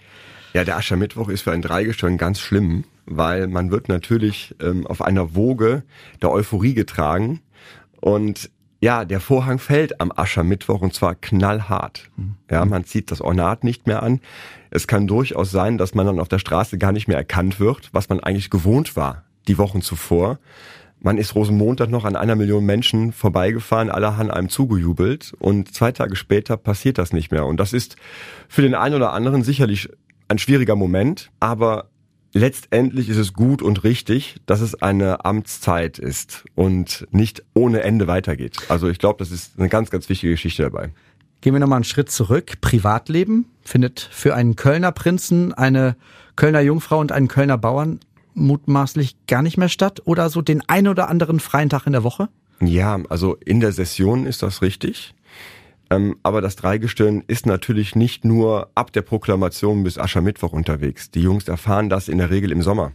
Ja, 0.53 0.65
der 0.65 0.77
Aschermittwoch 0.77 1.29
ist 1.29 1.43
für 1.43 1.53
ein 1.53 1.63
Dreigestirn 1.63 2.17
ganz 2.17 2.41
schlimm, 2.41 2.85
weil 3.05 3.47
man 3.47 3.71
wird 3.71 3.89
natürlich 3.89 4.55
ähm, 4.61 4.87
auf 4.87 5.03
einer 5.03 5.35
Woge 5.35 5.83
der 6.23 6.31
Euphorie 6.31 6.75
getragen 6.75 7.41
und 8.01 8.51
ja, 8.81 9.05
der 9.05 9.21
Vorhang 9.21 9.59
fällt 9.59 10.01
am 10.01 10.13
Aschermittwoch 10.15 10.83
und 10.83 10.95
zwar 10.95 11.15
knallhart. 11.15 12.11
Ja, 12.51 12.65
man 12.67 12.85
zieht 12.85 13.11
das 13.11 13.21
Ornat 13.21 13.65
nicht 13.65 13.87
mehr 13.87 14.03
an. 14.03 14.21
Es 14.71 14.87
kann 14.87 15.07
durchaus 15.07 15.51
sein, 15.51 15.79
dass 15.79 15.95
man 15.95 16.07
dann 16.07 16.21
auf 16.21 16.29
der 16.29 16.39
Straße 16.39 16.77
gar 16.77 16.93
nicht 16.93 17.09
mehr 17.09 17.17
erkannt 17.17 17.59
wird, 17.59 17.89
was 17.93 18.09
man 18.09 18.21
eigentlich 18.21 18.51
gewohnt 18.51 18.95
war, 18.95 19.25
die 19.49 19.59
Wochen 19.59 19.81
zuvor. 19.81 20.39
Man 21.07 21.19
ist 21.19 21.37
Rosenmontag 21.37 21.89
noch 21.89 22.05
an 22.05 22.17
einer 22.17 22.35
Million 22.35 22.67
Menschen 22.67 23.13
vorbeigefahren, 23.13 23.91
alle 23.91 24.17
haben 24.17 24.29
einem 24.29 24.49
zugejubelt 24.49 25.35
und 25.39 25.73
zwei 25.73 25.93
Tage 25.93 26.17
später 26.17 26.57
passiert 26.57 26.99
das 26.99 27.13
nicht 27.13 27.31
mehr. 27.31 27.47
Und 27.47 27.61
das 27.61 27.73
ist 27.73 27.95
für 28.49 28.63
den 28.63 28.75
einen 28.75 28.97
oder 28.97 29.13
anderen 29.13 29.45
sicherlich 29.45 29.89
ein 30.27 30.39
schwieriger 30.39 30.75
Moment, 30.75 31.31
aber 31.39 31.91
letztendlich 32.33 33.09
ist 33.09 33.19
es 33.19 33.35
gut 33.35 33.63
und 33.63 33.85
richtig, 33.85 34.39
dass 34.47 34.61
es 34.61 34.83
eine 34.83 35.25
Amtszeit 35.25 36.01
ist 36.01 36.45
und 36.57 37.07
nicht 37.13 37.45
ohne 37.55 37.85
Ende 37.85 38.09
weitergeht. 38.09 38.57
Also 38.69 38.89
ich 38.89 38.99
glaube, 38.99 39.21
das 39.21 39.31
ist 39.31 39.61
eine 39.61 39.69
ganz, 39.69 39.91
ganz 39.91 40.09
wichtige 40.09 40.33
Geschichte 40.33 40.65
dabei. 40.65 40.91
Gehen 41.41 41.53
wir 41.53 41.61
nochmal 41.61 41.77
einen 41.77 41.85
Schritt 41.85 42.11
zurück. 42.11 42.61
Privatleben 42.61 43.47
findet 43.63 44.01
für 44.01 44.35
einen 44.35 44.57
Kölner 44.57 44.91
Prinzen, 44.91 45.55
eine 45.55 45.95
Kölner 46.35 46.63
Jungfrau 46.63 46.99
und 46.99 47.13
einen 47.13 47.29
Kölner 47.29 47.59
Bauern 47.59 48.01
mutmaßlich 48.37 49.17
gar 49.27 49.43
nicht 49.43 49.57
mehr 49.57 49.69
statt 49.69 50.03
oder 50.05 50.31
so 50.31 50.43
den 50.43 50.63
ein 50.69 50.87
oder 50.89 51.09
anderen 51.09 51.41
freien 51.41 51.71
Tag 51.71 51.87
in 51.87 51.93
der 51.93 52.05
Woche? 52.05 52.29
Ja, 52.61 53.01
also 53.09 53.37
in 53.45 53.61
der 53.61 53.73
Session 53.73 54.27
ist 54.27 54.43
das 54.43 54.63
richtig. 54.63 55.15
Ähm, 55.91 56.17
aber 56.23 56.41
das 56.41 56.57
Dreigestirn 56.57 57.23
ist 57.27 57.47
natürlich 57.47 57.95
nicht 57.95 58.25
nur 58.25 58.71
ab 58.75 58.93
der 58.93 59.03
Proklamation 59.03 59.85
bis 59.85 59.99
Aschermittwoch 59.99 60.53
unterwegs. 60.53 61.11
Die 61.11 61.23
Jungs 61.23 61.47
erfahren 61.49 61.89
das 61.89 62.09
in 62.09 62.19
der 62.19 62.31
Regel 62.31 62.51
im 62.51 62.63
Sommer. 62.63 62.93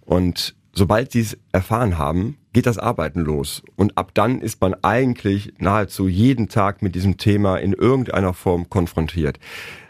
Und 0.00 0.54
sobald 0.72 1.12
sie 1.12 1.20
es 1.20 1.38
erfahren 1.52 1.98
haben, 1.98 2.36
geht 2.52 2.66
das 2.66 2.78
Arbeiten 2.78 3.20
los. 3.20 3.62
Und 3.76 3.98
ab 3.98 4.12
dann 4.14 4.40
ist 4.40 4.60
man 4.60 4.74
eigentlich 4.82 5.54
nahezu 5.58 6.08
jeden 6.08 6.48
Tag 6.48 6.82
mit 6.82 6.94
diesem 6.94 7.16
Thema 7.16 7.56
in 7.56 7.72
irgendeiner 7.72 8.34
Form 8.34 8.70
konfrontiert. 8.70 9.38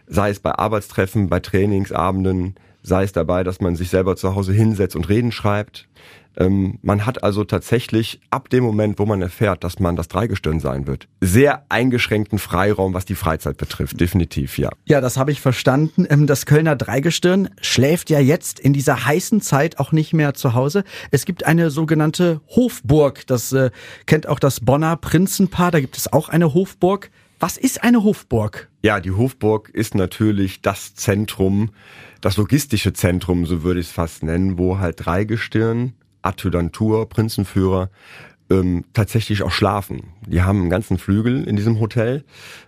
Sei 0.06 0.30
es 0.30 0.40
bei 0.40 0.52
Arbeitstreffen, 0.52 1.28
bei 1.28 1.40
Trainingsabenden, 1.40 2.54
sei 2.82 3.04
es 3.04 3.12
dabei, 3.12 3.44
dass 3.44 3.60
man 3.60 3.76
sich 3.76 3.90
selber 3.90 4.16
zu 4.16 4.34
Hause 4.34 4.52
hinsetzt 4.52 4.96
und 4.96 5.08
Reden 5.08 5.32
schreibt. 5.32 5.88
Ähm, 6.36 6.78
man 6.82 7.06
hat 7.06 7.24
also 7.24 7.44
tatsächlich 7.44 8.20
ab 8.30 8.48
dem 8.50 8.62
Moment, 8.62 8.98
wo 8.98 9.06
man 9.06 9.20
erfährt, 9.20 9.64
dass 9.64 9.80
man 9.80 9.96
das 9.96 10.08
Dreigestirn 10.08 10.60
sein 10.60 10.86
wird, 10.86 11.08
sehr 11.20 11.64
eingeschränkten 11.68 12.38
Freiraum, 12.38 12.94
was 12.94 13.04
die 13.04 13.16
Freizeit 13.16 13.56
betrifft. 13.56 14.00
Definitiv, 14.00 14.56
ja. 14.56 14.70
Ja, 14.84 15.00
das 15.00 15.16
habe 15.16 15.32
ich 15.32 15.40
verstanden. 15.40 16.06
Ähm, 16.08 16.26
das 16.26 16.46
Kölner 16.46 16.76
Dreigestirn 16.76 17.50
schläft 17.60 18.10
ja 18.10 18.20
jetzt 18.20 18.60
in 18.60 18.72
dieser 18.72 19.04
heißen 19.04 19.40
Zeit 19.40 19.78
auch 19.78 19.92
nicht 19.92 20.12
mehr 20.12 20.34
zu 20.34 20.54
Hause. 20.54 20.84
Es 21.10 21.24
gibt 21.24 21.44
eine 21.46 21.70
sogenannte 21.70 22.40
Hofburg. 22.48 23.26
Das 23.26 23.52
äh, 23.52 23.70
kennt 24.06 24.28
auch 24.28 24.38
das 24.38 24.60
Bonner 24.60 24.96
Prinzenpaar. 24.96 25.72
Da 25.72 25.80
gibt 25.80 25.96
es 25.96 26.12
auch 26.12 26.28
eine 26.28 26.54
Hofburg. 26.54 27.10
Was 27.40 27.56
ist 27.56 27.82
eine 27.82 28.04
Hofburg? 28.04 28.68
Ja, 28.82 29.00
die 29.00 29.12
Hofburg 29.12 29.70
ist 29.70 29.94
natürlich 29.94 30.60
das 30.60 30.94
Zentrum, 30.94 31.70
das 32.20 32.36
logistische 32.36 32.92
Zentrum, 32.92 33.46
so 33.46 33.62
würde 33.62 33.80
ich 33.80 33.86
es 33.86 33.92
fast 33.92 34.22
nennen, 34.22 34.58
wo 34.58 34.78
halt 34.78 35.06
Dreigestirn 35.06 35.94
Adjutantur, 36.20 37.08
Prinzenführer 37.08 37.88
ähm, 38.50 38.84
tatsächlich 38.92 39.42
auch 39.42 39.52
schlafen. 39.52 40.12
Die 40.26 40.42
haben 40.42 40.60
einen 40.60 40.68
ganzen 40.68 40.98
Flügel 40.98 41.44
in 41.44 41.56
diesem 41.56 41.80
Hotel 41.80 42.24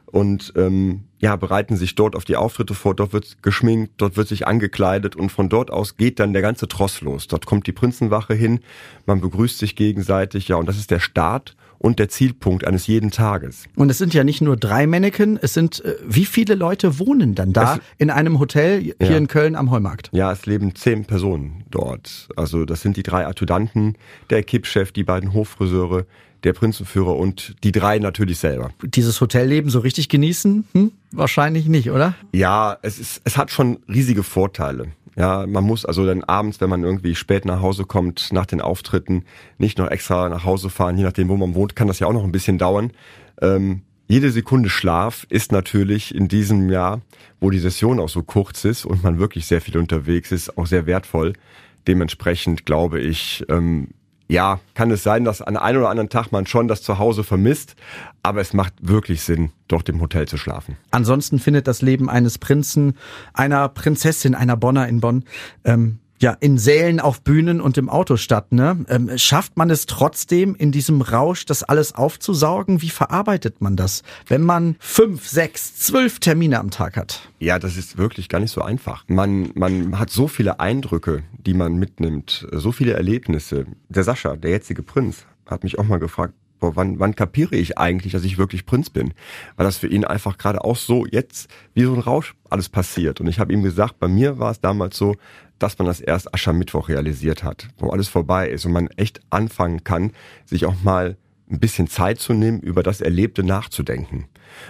und 0.06 0.54
ähm, 0.56 1.04
ja, 1.18 1.36
bereiten 1.36 1.76
sich 1.76 1.94
dort 1.94 2.16
auf 2.16 2.24
die 2.24 2.36
Auftritte 2.36 2.72
vor, 2.72 2.94
dort 2.94 3.12
wird 3.12 3.42
geschminkt, 3.42 3.92
dort 3.98 4.16
wird 4.16 4.28
sich 4.28 4.46
angekleidet 4.46 5.16
und 5.16 5.30
von 5.30 5.50
dort 5.50 5.70
aus 5.70 5.98
geht 5.98 6.18
dann 6.18 6.32
der 6.32 6.40
ganze 6.40 6.66
Tross 6.66 7.02
los. 7.02 7.28
Dort 7.28 7.44
kommt 7.44 7.66
die 7.66 7.72
Prinzenwache 7.72 8.32
hin, 8.32 8.60
man 9.04 9.20
begrüßt 9.20 9.58
sich 9.58 9.76
gegenseitig, 9.76 10.48
ja, 10.48 10.56
und 10.56 10.64
das 10.64 10.78
ist 10.78 10.90
der 10.90 11.00
Start 11.00 11.56
und 11.82 11.98
der 11.98 12.08
Zielpunkt 12.08 12.64
eines 12.64 12.86
jeden 12.86 13.10
Tages. 13.10 13.64
Und 13.74 13.90
es 13.90 13.98
sind 13.98 14.14
ja 14.14 14.22
nicht 14.24 14.40
nur 14.40 14.56
drei 14.56 14.86
Mannequin, 14.86 15.38
es 15.42 15.52
sind, 15.52 15.84
äh, 15.84 15.96
wie 16.06 16.24
viele 16.24 16.54
Leute 16.54 16.98
wohnen 16.98 17.34
dann 17.34 17.52
da 17.52 17.74
es, 17.74 17.80
in 17.98 18.10
einem 18.10 18.38
Hotel 18.38 18.80
hier 18.80 18.96
ja. 19.00 19.16
in 19.16 19.26
Köln 19.26 19.56
am 19.56 19.70
Heumarkt? 19.70 20.08
Ja, 20.12 20.32
es 20.32 20.46
leben 20.46 20.74
zehn 20.74 21.04
Personen 21.04 21.64
dort. 21.70 22.28
Also 22.36 22.64
das 22.64 22.82
sind 22.82 22.96
die 22.96 23.02
drei 23.02 23.26
Adjutanten, 23.26 23.96
der 24.30 24.44
Kippchef, 24.44 24.92
die 24.92 25.02
beiden 25.02 25.34
Hoffriseure, 25.34 26.06
der 26.44 26.52
Prinzenführer 26.52 27.16
und 27.16 27.56
die 27.64 27.72
drei 27.72 27.98
natürlich 27.98 28.38
selber. 28.38 28.70
Dieses 28.82 29.20
Hotelleben 29.20 29.70
so 29.70 29.80
richtig 29.80 30.08
genießen? 30.08 30.64
Hm? 30.72 30.92
Wahrscheinlich 31.10 31.66
nicht, 31.66 31.90
oder? 31.90 32.14
Ja, 32.32 32.78
es 32.82 32.98
ist, 32.98 33.22
es 33.24 33.36
hat 33.36 33.50
schon 33.50 33.78
riesige 33.88 34.22
Vorteile. 34.22 34.88
Ja, 35.16 35.46
man 35.46 35.64
muss 35.64 35.84
also 35.84 36.06
dann 36.06 36.24
abends, 36.24 36.60
wenn 36.60 36.70
man 36.70 36.84
irgendwie 36.84 37.14
spät 37.14 37.44
nach 37.44 37.60
Hause 37.60 37.84
kommt, 37.84 38.32
nach 38.32 38.46
den 38.46 38.60
Auftritten, 38.60 39.24
nicht 39.58 39.78
noch 39.78 39.90
extra 39.90 40.28
nach 40.28 40.44
Hause 40.44 40.70
fahren, 40.70 40.96
je 40.96 41.04
nachdem, 41.04 41.28
wo 41.28 41.36
man 41.36 41.54
wohnt, 41.54 41.76
kann 41.76 41.88
das 41.88 41.98
ja 41.98 42.06
auch 42.06 42.12
noch 42.12 42.24
ein 42.24 42.32
bisschen 42.32 42.58
dauern. 42.58 42.92
Ähm, 43.40 43.82
jede 44.08 44.30
Sekunde 44.30 44.68
Schlaf 44.68 45.26
ist 45.28 45.52
natürlich 45.52 46.14
in 46.14 46.28
diesem 46.28 46.70
Jahr, 46.70 47.02
wo 47.40 47.50
die 47.50 47.58
Session 47.58 48.00
auch 48.00 48.08
so 48.08 48.22
kurz 48.22 48.64
ist 48.64 48.84
und 48.84 49.02
man 49.02 49.18
wirklich 49.18 49.46
sehr 49.46 49.60
viel 49.60 49.76
unterwegs 49.78 50.32
ist, 50.32 50.56
auch 50.56 50.66
sehr 50.66 50.86
wertvoll. 50.86 51.34
Dementsprechend 51.86 52.64
glaube 52.64 53.00
ich, 53.00 53.44
ähm, 53.48 53.88
ja, 54.32 54.60
kann 54.74 54.90
es 54.90 55.02
sein, 55.02 55.24
dass 55.24 55.42
an 55.42 55.58
einem 55.58 55.80
oder 55.80 55.90
anderen 55.90 56.08
Tag 56.08 56.32
man 56.32 56.46
schon 56.46 56.66
das 56.66 56.82
Zuhause 56.82 57.22
vermisst, 57.22 57.76
aber 58.22 58.40
es 58.40 58.54
macht 58.54 58.72
wirklich 58.80 59.20
Sinn, 59.20 59.52
dort 59.68 59.90
im 59.90 60.00
Hotel 60.00 60.26
zu 60.26 60.38
schlafen. 60.38 60.78
Ansonsten 60.90 61.38
findet 61.38 61.68
das 61.68 61.82
Leben 61.82 62.08
eines 62.08 62.38
Prinzen, 62.38 62.96
einer 63.34 63.68
Prinzessin, 63.68 64.34
einer 64.34 64.56
Bonner 64.56 64.88
in 64.88 65.00
Bonn 65.00 65.24
ähm, 65.64 65.98
ja, 66.22 66.36
in 66.40 66.56
Sälen 66.56 67.00
auf 67.00 67.20
Bühnen 67.20 67.60
und 67.60 67.76
im 67.76 67.88
Auto 67.88 68.16
statt. 68.16 68.52
Ne? 68.52 68.84
Ähm, 68.88 69.10
schafft 69.16 69.56
man 69.56 69.68
es 69.70 69.86
trotzdem, 69.86 70.54
in 70.54 70.72
diesem 70.72 71.02
Rausch 71.02 71.44
das 71.44 71.64
alles 71.64 71.94
aufzusaugen? 71.94 72.80
Wie 72.80 72.90
verarbeitet 72.90 73.60
man 73.60 73.76
das, 73.76 74.02
wenn 74.28 74.42
man 74.42 74.76
fünf, 74.78 75.26
sechs, 75.26 75.74
zwölf 75.74 76.20
Termine 76.20 76.60
am 76.60 76.70
Tag 76.70 76.96
hat? 76.96 77.28
Ja, 77.40 77.58
das 77.58 77.76
ist 77.76 77.98
wirklich 77.98 78.28
gar 78.28 78.38
nicht 78.38 78.52
so 78.52 78.62
einfach. 78.62 79.04
Man, 79.08 79.50
man 79.54 79.98
hat 79.98 80.10
so 80.10 80.28
viele 80.28 80.60
Eindrücke, 80.60 81.24
die 81.32 81.54
man 81.54 81.74
mitnimmt, 81.74 82.46
so 82.52 82.70
viele 82.70 82.92
Erlebnisse. 82.92 83.66
Der 83.88 84.04
Sascha, 84.04 84.36
der 84.36 84.52
jetzige 84.52 84.82
Prinz, 84.82 85.26
hat 85.46 85.64
mich 85.64 85.78
auch 85.78 85.84
mal 85.84 85.98
gefragt, 85.98 86.34
boah, 86.62 86.76
wann, 86.76 87.00
wann 87.00 87.16
kapiere 87.16 87.56
ich 87.56 87.76
eigentlich, 87.76 88.12
dass 88.12 88.22
ich 88.22 88.38
wirklich 88.38 88.64
Prinz 88.64 88.88
bin? 88.88 89.14
Weil 89.56 89.66
das 89.66 89.78
für 89.78 89.88
ihn 89.88 90.04
einfach 90.04 90.38
gerade 90.38 90.64
auch 90.64 90.76
so 90.76 91.04
jetzt 91.04 91.50
wie 91.74 91.82
so 91.82 91.92
ein 91.92 91.98
Rausch 91.98 92.34
alles 92.48 92.68
passiert. 92.68 93.20
Und 93.20 93.26
ich 93.26 93.40
habe 93.40 93.52
ihm 93.52 93.64
gesagt, 93.64 93.98
bei 93.98 94.06
mir 94.06 94.38
war 94.38 94.52
es 94.52 94.60
damals 94.60 94.96
so, 94.96 95.16
dass 95.58 95.78
man 95.78 95.86
das 95.86 96.00
erst 96.00 96.32
Aschermittwoch 96.32 96.88
realisiert 96.88 97.42
hat, 97.42 97.68
wo 97.78 97.90
alles 97.90 98.08
vorbei 98.08 98.48
ist 98.48 98.64
und 98.64 98.72
man 98.72 98.86
echt 98.96 99.20
anfangen 99.30 99.82
kann, 99.82 100.12
sich 100.44 100.64
auch 100.64 100.80
mal 100.82 101.16
ein 101.50 101.58
bisschen 101.58 101.88
Zeit 101.88 102.20
zu 102.20 102.32
nehmen, 102.32 102.60
über 102.60 102.84
das 102.84 103.00
Erlebte 103.00 103.42
nachzudenken. 103.42 104.26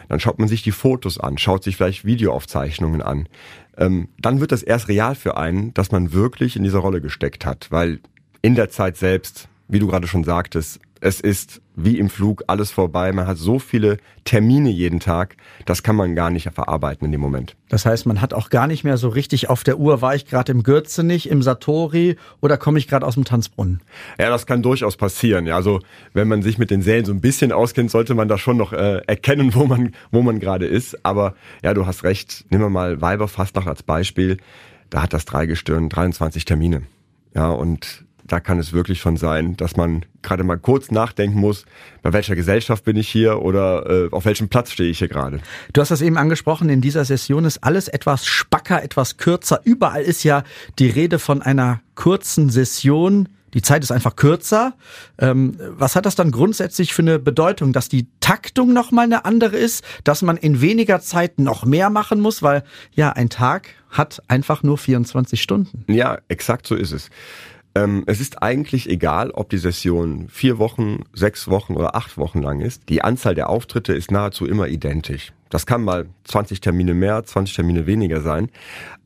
Dann 0.09 0.19
schaut 0.19 0.39
man 0.39 0.49
sich 0.49 0.63
die 0.63 0.73
Fotos 0.73 1.19
an, 1.19 1.37
schaut 1.37 1.63
sich 1.63 1.77
vielleicht 1.77 2.07
Videoaufzeichnungen 2.07 3.03
an. 3.03 3.29
Ähm, 3.77 4.09
dann 4.19 4.41
wird 4.41 4.51
das 4.51 4.63
erst 4.63 4.89
real 4.89 5.15
für 5.15 5.37
einen, 5.37 5.75
dass 5.75 5.93
man 5.93 6.13
wirklich 6.13 6.57
in 6.57 6.65
dieser 6.65 6.79
Rolle 6.79 7.03
gesteckt 7.03 7.45
hat, 7.45 7.71
weil 7.71 8.01
in 8.41 8.55
der 8.55 8.71
Zeit 8.71 8.97
selbst, 8.97 9.49
wie 9.69 9.79
du 9.79 9.89
gerade 9.89 10.07
schon 10.07 10.25
sagtest, 10.25 10.81
es 11.03 11.21
ist 11.21 11.61
wie 11.75 11.99
im 11.99 12.09
Flug 12.09 12.45
alles 12.47 12.71
vorbei. 12.71 13.13
Man 13.13 13.27
hat 13.27 13.37
so 13.37 13.59
viele 13.59 13.97
Termine 14.25 14.71
jeden 14.71 15.01
Tag, 15.01 15.37
das 15.67 15.83
kann 15.83 15.97
man 15.97 16.15
gar 16.15 16.31
nicht 16.31 16.49
verarbeiten 16.55 17.07
in 17.07 17.13
dem 17.13 17.21
Moment. 17.21 17.57
Das 17.69 17.85
heißt, 17.85 18.07
man 18.07 18.21
hat 18.21 18.33
auch 18.33 18.51
gar 18.51 18.69
nicht 18.69 18.85
mehr 18.85 18.97
so 18.97 19.09
richtig 19.09 19.51
auf 19.51 19.65
der 19.65 19.79
Uhr, 19.79 20.01
war 20.01 20.15
ich 20.15 20.27
gerade 20.27 20.53
im 20.53 20.63
Gürzenich, 20.63 21.29
im 21.29 21.43
Satori 21.43 22.17
oder 22.41 22.57
komme 22.57 22.79
ich 22.79 22.87
gerade 22.87 23.05
aus 23.05 23.15
dem 23.15 23.25
Tanzbrunnen? 23.25 23.81
Ja, 24.19 24.29
das 24.31 24.47
kann 24.47 24.63
durchaus 24.63 24.97
passieren. 24.97 25.47
Ja, 25.47 25.57
also 25.57 25.81
wenn 26.13 26.29
man 26.29 26.43
sich 26.43 26.57
mit 26.57 26.71
den 26.71 26.83
Sälen 26.83 27.05
so 27.05 27.13
ein 27.13 27.21
bisschen 27.21 27.51
auskennt, 27.51 27.91
sollte 27.91 28.15
man 28.15 28.29
da 28.29 28.39
schon 28.39 28.57
noch 28.57 28.73
äh, 28.73 29.03
erkennen, 29.07 29.55
wo 29.55 29.67
man, 29.67 29.93
wo 30.13 30.23
man 30.23 30.39
gerade 30.39 30.67
ist. 30.67 31.05
Aber 31.05 31.35
ja, 31.65 31.75
du 31.75 31.85
hast 31.85 32.05
recht. 32.05 32.45
Nehmen 32.51 32.63
wir 32.63 32.71
mal 32.71 33.01
Weiberfastnacht 33.01 33.67
als 33.67 33.83
Beispiel. 33.83 34.37
Da 34.89 35.03
hat 35.03 35.13
das 35.13 35.25
Dreigestirn 35.25 35.89
23 35.89 36.45
Termine. 36.45 36.83
Ja, 37.35 37.51
und 37.51 38.02
da 38.27 38.41
kann 38.41 38.59
es 38.59 38.73
wirklich 38.73 39.01
schon 39.01 39.17
sein, 39.17 39.57
dass 39.57 39.77
man 39.77 40.05
gerade 40.23 40.45
mal 40.45 40.59
kurz 40.59 40.91
nachdenken 40.91 41.39
muss, 41.39 41.65
bei 42.03 42.13
welcher 42.13 42.37
Gesellschaft 42.37 42.85
bin 42.85 42.97
ich 42.97 43.09
hier 43.09 43.43
oder 43.43 43.89
äh, 43.89 44.09
auf 44.11 44.25
welchem 44.25 44.49
Platz 44.49 44.71
stehe 44.71 44.91
ich 44.91 44.99
hier 44.99 45.09
gerade. 45.09 45.41
Du 45.73 45.81
hast 45.81 45.91
das 45.91 46.01
eben 46.01 46.17
angesprochen, 46.17 46.69
in 46.69 46.81
dieser 46.81 47.05
Session 47.05 47.45
ist 47.45 47.65
alles 47.65 47.89
etwas 47.89 48.27
spacker, 48.27 48.83
etwas 48.83 49.17
kürzer. 49.17 49.61
Überall 49.65 50.03
ist 50.03 50.25
ja 50.25 50.45
die 50.79 50.89
Rede 50.89 51.19
von 51.19 51.43
einer 51.43 51.81
kurzen 51.95 52.51
Session. 52.51 53.29
Die 53.55 53.61
Zeit 53.61 53.83
ist 53.83 53.93
einfach 53.93 54.17
kürzer. 54.17 54.75
Ähm, 55.19 55.59
was 55.61 55.95
hat 55.95 56.07
das 56.07 56.15
dann 56.15 56.31
grundsätzlich 56.31 56.95
für 56.95 57.03
eine 57.03 57.19
Bedeutung, 57.19 57.73
dass 57.73 57.89
die 57.89 58.07
Taktung 58.21 58.73
nochmal 58.73 59.05
eine 59.05 59.25
andere 59.27 59.57
ist, 59.57 59.85
dass 60.05 60.23
man 60.23 60.39
in 60.39 60.61
weniger 60.63 61.01
Zeit 61.01 61.39
noch 61.39 61.67
mehr 61.67 61.91
machen 61.91 62.21
muss, 62.21 62.43
weil 62.43 62.65
ja, 62.95 63.11
ein 63.11 63.29
Tag 63.29 63.69
hat 63.91 64.23
einfach 64.29 64.63
nur 64.63 64.79
24 64.79 65.43
Stunden. 65.43 65.85
Ja, 65.93 66.19
exakt 66.29 66.67
so 66.67 66.75
ist 66.75 66.93
es. 66.93 67.11
Ähm, 67.75 68.05
es 68.07 68.21
ist 68.21 68.43
eigentlich 68.43 68.89
egal, 68.89 69.31
ob 69.31 69.49
die 69.49 69.59
Session 69.59 70.29
vier 70.29 70.59
Wochen, 70.59 71.05
sechs 71.13 71.49
Wochen 71.49 71.75
oder 71.75 71.97
acht 71.97 72.19
Wochen 72.19 72.43
lang 72.43 72.61
ist. 72.61 72.89
Die 72.89 73.03
Anzahl 73.03 73.35
der 73.35 73.49
Auftritte 73.49 73.95
ist 73.95 74.11
nahezu 74.11 74.47
immer 74.47 74.69
identisch. 74.69 75.33
Das 75.53 75.67
kann 75.67 75.83
mal 75.83 76.07
20 76.25 76.63
Termine 76.63 76.95
mehr, 76.95 77.23
20 77.23 77.55
Termine 77.55 77.87
weniger 77.87 78.23
sein. 78.23 78.49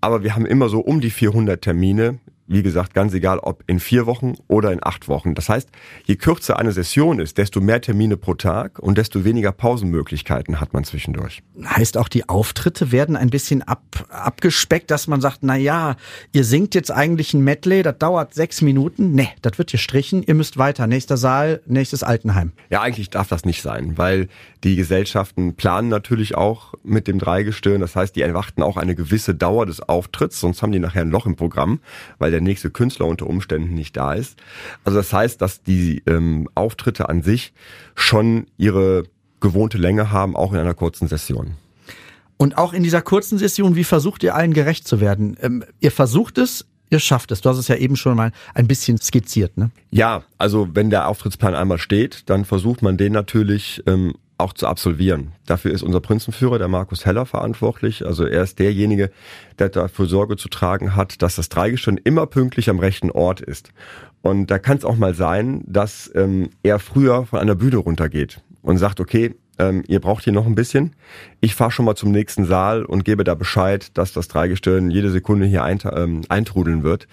Aber 0.01 0.23
wir 0.23 0.37
haben 0.37 0.47
immer 0.47 0.69
so 0.69 0.79
um 0.79 1.01
die 1.01 1.11
400 1.11 1.61
Termine 1.61 2.21
wie 2.47 2.63
gesagt, 2.63 2.95
ganz 2.95 3.13
egal, 3.13 3.39
ob 3.41 3.65
in 3.67 3.81
vier 3.81 4.07
Wochen 4.07 4.35
oder 4.49 4.73
in 4.73 4.79
acht 4.83 5.09
Wochen. 5.09 5.35
Das 5.35 5.49
heißt, 5.49 5.69
je 6.05 6.17
kürzer 6.17 6.59
eine 6.59 6.73
Session 6.73 7.19
ist, 7.19 7.39
desto 7.39 7.61
mehr 7.61 7.81
Termine 7.81 8.17
pro 8.17 8.35
Tag 8.35 8.79
und 8.79 8.99
desto 8.99 9.25
weniger 9.25 9.53
Pausenmöglichkeiten 9.53 10.61
hat 10.61 10.73
man 10.73 10.85
zwischendurch. 10.85 11.43
Heißt 11.65 11.97
auch, 11.97 12.09
die 12.09 12.29
Auftritte 12.29 12.93
werden 12.93 13.17
ein 13.17 13.31
bisschen 13.31 13.63
ab, 13.63 13.83
abgespeckt, 14.09 14.91
dass 14.91 15.09
man 15.09 15.21
sagt, 15.21 15.39
na 15.43 15.57
ja, 15.57 15.97
ihr 16.33 16.45
singt 16.45 16.75
jetzt 16.75 16.91
eigentlich 16.91 17.35
ein 17.35 17.43
Medley, 17.43 17.83
das 17.83 17.99
dauert 17.99 18.35
sechs 18.35 18.63
Minuten. 18.63 19.13
Nee, 19.13 19.31
das 19.43 19.59
wird 19.59 19.71
gestrichen, 19.71 20.23
ihr 20.23 20.35
müsst 20.35 20.57
weiter. 20.57 20.87
Nächster 20.87 21.17
Saal, 21.17 21.61
nächstes 21.67 22.03
Altenheim. 22.03 22.53
Ja, 22.71 22.83
eigentlich 22.83 23.11
darf 23.11 23.29
das 23.29 23.45
nicht 23.45 23.63
sein, 23.63 23.99
weil 23.99 24.29
die 24.63 24.77
Gesellschaften 24.77 25.55
planen 25.55 25.89
natürlich 25.89 26.36
auch 26.37 26.75
mit 26.83 27.09
dem 27.09 27.19
Dreigestirn. 27.19 27.81
Das 27.81 27.97
heißt, 27.97 28.15
die 28.15 28.23
erwarten 28.23 28.63
auch 28.63 28.77
eine 28.77 28.95
gewisse 28.95 29.35
Dauer 29.35 29.67
des 29.67 29.81
Auftritts, 29.81 30.41
sonst 30.41 30.63
haben 30.63 30.73
die 30.73 30.79
nachher 30.79 31.03
ein 31.03 31.11
Loch 31.11 31.27
im 31.27 31.37
Programm, 31.37 31.81
weil 32.19 32.31
der 32.31 32.41
nächste 32.41 32.71
Künstler 32.71 33.07
unter 33.07 33.27
Umständen 33.27 33.75
nicht 33.75 33.97
da 33.97 34.15
ist. 34.15 34.39
Also 34.85 34.99
das 34.99 35.13
heißt, 35.13 35.41
dass 35.41 35.63
die 35.63 36.03
ähm, 36.07 36.49
Auftritte 36.55 37.09
an 37.09 37.23
sich 37.23 37.53
schon 37.95 38.47
ihre 38.57 39.05
gewohnte 39.41 39.79
Länge 39.79 40.11
haben, 40.11 40.37
auch 40.37 40.53
in 40.53 40.59
einer 40.59 40.75
kurzen 40.75 41.09
Session. 41.09 41.55
Und 42.37 42.59
auch 42.59 42.73
in 42.73 42.83
dieser 42.83 43.03
kurzen 43.03 43.39
Session, 43.39 43.77
wie 43.77 43.85
versucht 43.85 44.23
ihr 44.23 44.35
allen 44.35 44.53
gerecht 44.53 44.87
zu 44.87 45.01
werden? 45.01 45.37
Ähm, 45.41 45.65
ihr 45.81 45.93
versucht 45.93 46.39
es, 46.39 46.67
ihr 46.91 47.01
schafft 47.01 47.31
es. 47.33 47.41
Du 47.41 47.49
hast 47.49 47.59
es 47.59 47.69
ja 47.69 47.77
eben 47.77 47.97
schon 47.97 48.17
mal 48.17 48.33
ein 48.55 48.67
bisschen 48.67 48.99
skizziert, 48.99 49.57
ne? 49.57 49.71
Ja, 49.91 50.23
also 50.39 50.69
wenn 50.75 50.91
der 50.91 51.09
Auftrittsplan 51.09 51.55
einmal 51.55 51.79
steht, 51.79 52.29
dann 52.29 52.45
versucht 52.45 52.83
man 52.83 52.97
den 52.97 53.13
natürlich 53.13 53.83
ähm, 53.87 54.15
auch 54.39 54.53
zu 54.53 54.67
absolvieren. 54.67 55.33
Dafür 55.47 55.73
ist 55.73 55.83
unser 55.83 56.01
Prinzenführer, 56.01 56.59
der 56.59 56.69
Markus 56.69 57.07
Heller, 57.07 57.25
verantwortlich. 57.25 58.05
Also 58.05 58.27
er 58.27 58.43
ist 58.43 58.59
derjenige, 58.59 59.11
der 59.59 59.71
dafür 59.71 60.07
Sorge 60.07 60.37
zu 60.37 60.49
tragen 60.49 60.95
hat, 60.95 61.23
dass 61.23 61.37
das 61.37 61.49
Dreigestirn 61.49 61.99
immer 62.03 62.27
pünktlich 62.27 62.69
am 62.69 62.79
rechten 62.79 63.11
Ort 63.11 63.41
ist. 63.41 63.71
Und 64.23 64.51
da 64.51 64.59
kann 64.59 64.77
es 64.77 64.85
auch 64.85 64.97
mal 64.97 65.15
sein, 65.15 65.63
dass 65.67 66.11
ähm, 66.15 66.51
er 66.63 66.79
früher 66.79 67.27
von 67.27 67.39
einer 67.39 67.55
Bühne 67.55 67.77
runtergeht 67.77 68.41
und 68.63 68.79
sagt, 68.79 69.01
okay, 69.01 69.35
ähm, 69.59 69.83
ihr 69.87 70.01
braucht 70.01 70.25
hier 70.25 70.33
noch 70.33 70.47
ein 70.47 70.55
bisschen. 70.55 70.95
Ich 71.41 71.55
fahre 71.55 71.71
schon 71.71 71.85
mal 71.85 71.97
zum 71.97 72.11
nächsten 72.11 72.45
Saal 72.45 72.85
und 72.85 73.05
gebe 73.05 73.25
da 73.25 73.35
Bescheid, 73.35 73.97
dass 73.97 74.13
das 74.13 74.29
Dreigestirn 74.29 74.91
jede 74.91 75.11
Sekunde 75.11 75.47
hier 75.47 75.65
eint 75.65 75.85
ähm, 75.85 76.23
eintrudeln 76.29 76.83
wird. 76.83 77.07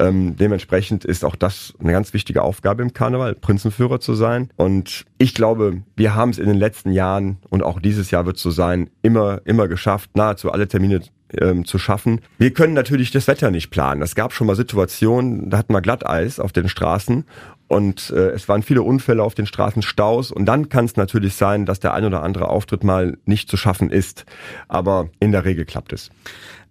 Ähm, 0.00 0.36
dementsprechend 0.36 1.04
ist 1.04 1.24
auch 1.24 1.34
das 1.34 1.74
eine 1.80 1.92
ganz 1.92 2.12
wichtige 2.12 2.42
Aufgabe 2.42 2.82
im 2.82 2.92
Karneval, 2.92 3.34
Prinzenführer 3.34 4.00
zu 4.00 4.14
sein. 4.14 4.50
Und 4.56 5.04
ich 5.18 5.34
glaube, 5.34 5.82
wir 5.96 6.14
haben 6.14 6.30
es 6.30 6.38
in 6.38 6.46
den 6.46 6.58
letzten 6.58 6.92
Jahren 6.92 7.38
und 7.50 7.62
auch 7.62 7.80
dieses 7.80 8.10
Jahr 8.10 8.24
wird 8.24 8.36
es 8.36 8.42
so 8.42 8.50
sein, 8.50 8.90
immer, 9.02 9.40
immer 9.44 9.66
geschafft, 9.66 10.10
nahezu 10.14 10.52
alle 10.52 10.68
Termine 10.68 11.00
ähm, 11.36 11.64
zu 11.64 11.78
schaffen. 11.78 12.20
Wir 12.38 12.52
können 12.52 12.74
natürlich 12.74 13.10
das 13.10 13.26
Wetter 13.28 13.50
nicht 13.50 13.70
planen. 13.70 14.02
Es 14.02 14.14
gab 14.14 14.32
schon 14.32 14.46
mal 14.46 14.56
Situationen, 14.56 15.50
da 15.50 15.58
hatten 15.58 15.72
wir 15.72 15.80
Glatteis 15.80 16.40
auf 16.40 16.52
den 16.52 16.68
Straßen 16.68 17.24
und 17.68 18.10
äh, 18.10 18.30
es 18.30 18.48
waren 18.48 18.62
viele 18.62 18.82
Unfälle 18.82 19.22
auf 19.22 19.34
den 19.34 19.46
Straßen, 19.46 19.82
Staus 19.82 20.32
und 20.32 20.46
dann 20.46 20.70
kann 20.70 20.86
es 20.86 20.96
natürlich 20.96 21.34
sein, 21.34 21.66
dass 21.66 21.80
der 21.80 21.92
ein 21.92 22.04
oder 22.04 22.22
andere 22.22 22.48
Auftritt 22.48 22.82
mal 22.82 23.18
nicht 23.26 23.50
zu 23.50 23.58
schaffen 23.58 23.90
ist. 23.90 24.24
Aber 24.68 25.10
in 25.20 25.32
der 25.32 25.44
Regel 25.44 25.66
klappt 25.66 25.92
es. 25.92 26.10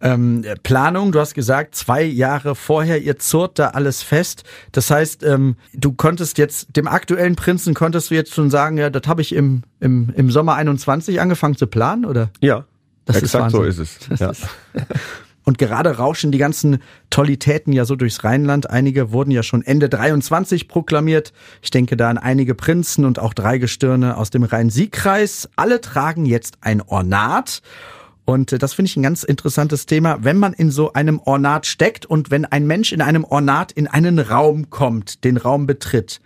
Ähm, 0.01 0.43
Planung, 0.63 1.11
du 1.11 1.19
hast 1.19 1.33
gesagt, 1.33 1.75
zwei 1.75 2.03
Jahre 2.03 2.55
vorher, 2.55 3.01
ihr 3.01 3.17
zurrt 3.17 3.59
da 3.59 3.69
alles 3.69 4.03
fest. 4.03 4.43
Das 4.71 4.91
heißt, 4.91 5.23
ähm, 5.23 5.55
du 5.73 5.93
konntest 5.93 6.37
jetzt, 6.37 6.75
dem 6.75 6.87
aktuellen 6.87 7.35
Prinzen 7.35 7.73
konntest 7.73 8.11
du 8.11 8.15
jetzt 8.15 8.33
schon 8.33 8.49
sagen, 8.49 8.77
ja, 8.77 8.89
das 8.89 9.07
habe 9.07 9.21
ich 9.21 9.33
im, 9.33 9.63
im, 9.79 10.11
im 10.15 10.29
Sommer 10.31 10.55
21 10.55 11.21
angefangen 11.21 11.57
zu 11.57 11.67
planen, 11.67 12.05
oder? 12.05 12.29
Ja, 12.41 12.65
das 13.07 13.23
exakt 13.23 13.47
ist 13.47 13.51
so 13.51 13.63
ist 13.63 13.79
es. 13.79 13.97
Ja. 14.19 14.31
Ist 14.31 14.43
und 15.43 15.57
gerade 15.57 15.97
rauschen 15.97 16.31
die 16.31 16.37
ganzen 16.37 16.79
Tollitäten 17.09 17.73
ja 17.73 17.85
so 17.85 17.95
durchs 17.95 18.23
Rheinland. 18.23 18.69
Einige 18.69 19.11
wurden 19.11 19.31
ja 19.31 19.43
schon 19.43 19.61
Ende 19.61 19.89
23 19.89 20.67
proklamiert. 20.67 21.33
Ich 21.61 21.71
denke 21.71 21.97
da 21.97 22.09
an 22.09 22.17
einige 22.17 22.53
Prinzen 22.53 23.05
und 23.05 23.19
auch 23.19 23.33
drei 23.33 23.57
Gestirne 23.57 24.17
aus 24.17 24.29
dem 24.29 24.43
Rhein-Sieg-Kreis. 24.43 25.49
Alle 25.55 25.81
tragen 25.81 26.25
jetzt 26.25 26.57
ein 26.61 26.81
Ornat. 26.81 27.61
Und 28.25 28.51
äh, 28.51 28.57
das 28.57 28.73
finde 28.73 28.89
ich 28.89 28.97
ein 28.97 29.03
ganz 29.03 29.23
interessantes 29.23 29.85
Thema, 29.85 30.17
wenn 30.21 30.37
man 30.37 30.51
in 30.51 30.69
so 30.69 30.91
einem 30.91 31.21
Ornat 31.23 31.65
steckt 31.65 32.05
und 32.05 32.29
wenn 32.29 32.43
ein 32.43 32.67
Mensch 32.67 32.91
in 32.91 33.01
einem 33.01 33.23
Ornat 33.23 33.71
in 33.71 33.87
einen 33.87 34.19
Raum 34.19 34.69
kommt, 34.69 35.23
den 35.23 35.37
Raum 35.37 35.65
betritt. 35.65 36.19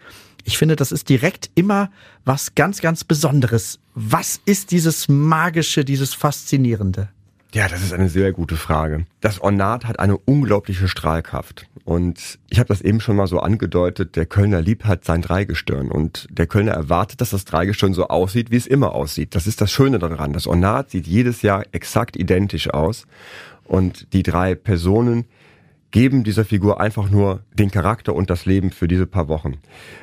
Ich 0.44 0.58
finde, 0.58 0.76
das 0.76 0.92
ist 0.92 1.10
direkt 1.10 1.50
immer 1.56 1.92
was 2.26 2.56
ganz, 2.56 2.82
ganz 2.82 3.04
Besonderes. 3.04 3.80
Was 3.94 4.40
ist 4.46 4.72
dieses 4.72 5.08
Magische, 5.10 5.86
dieses 5.86 6.14
Faszinierende? 6.14 7.10
Ja, 7.54 7.68
das 7.68 7.84
ist 7.84 7.92
eine 7.92 8.08
sehr 8.08 8.32
gute 8.32 8.56
Frage. 8.56 9.06
Das 9.20 9.42
Ornat 9.42 9.84
hat 9.86 10.00
eine 10.00 10.18
unglaubliche 10.18 10.88
Strahlkraft. 10.88 11.68
Und 11.84 12.40
ich 12.50 12.60
habe 12.60 12.70
das 12.70 12.80
eben 12.82 13.02
schon 13.02 13.18
mal 13.18 13.28
so 13.28 13.40
angedeutet, 13.40 14.16
der 14.16 14.26
Kölner 14.26 14.62
liebt 14.62 14.86
halt 14.86 15.04
sein 15.04 15.22
Dreigestirn. 15.22 15.92
Und 15.92 16.28
der 16.32 16.48
Kölner 16.48 16.72
erwartet, 16.72 17.20
dass 17.20 17.32
das 17.32 17.44
Dreigestirn 17.44 17.94
so 17.94 18.08
aussieht, 18.08 18.52
wie 18.52 18.56
es 18.56 18.68
immer 18.68 18.94
aussieht. 18.94 19.36
Das 19.36 19.48
ist 19.48 19.60
das 19.60 19.70
Schöne 19.70 20.00
daran. 20.00 20.32
Das 20.32 20.48
Ornat 20.48 20.92
sieht 20.92 21.08
jedes 21.08 21.42
Jahr 21.42 21.66
exakt 21.74 22.16
identisch 22.16 22.70
aus. 22.70 23.06
Und 23.66 24.14
die 24.14 24.24
drei 24.24 24.56
Personen 24.56 25.26
geben 25.92 26.24
dieser 26.24 26.46
Figur 26.46 26.80
einfach 26.80 27.10
nur 27.10 27.42
den 27.54 27.70
Charakter 27.70 28.16
und 28.16 28.30
das 28.30 28.46
Leben 28.46 28.72
für 28.72 28.88
diese 28.88 29.06
paar 29.06 29.28
Wochen. 29.28 29.58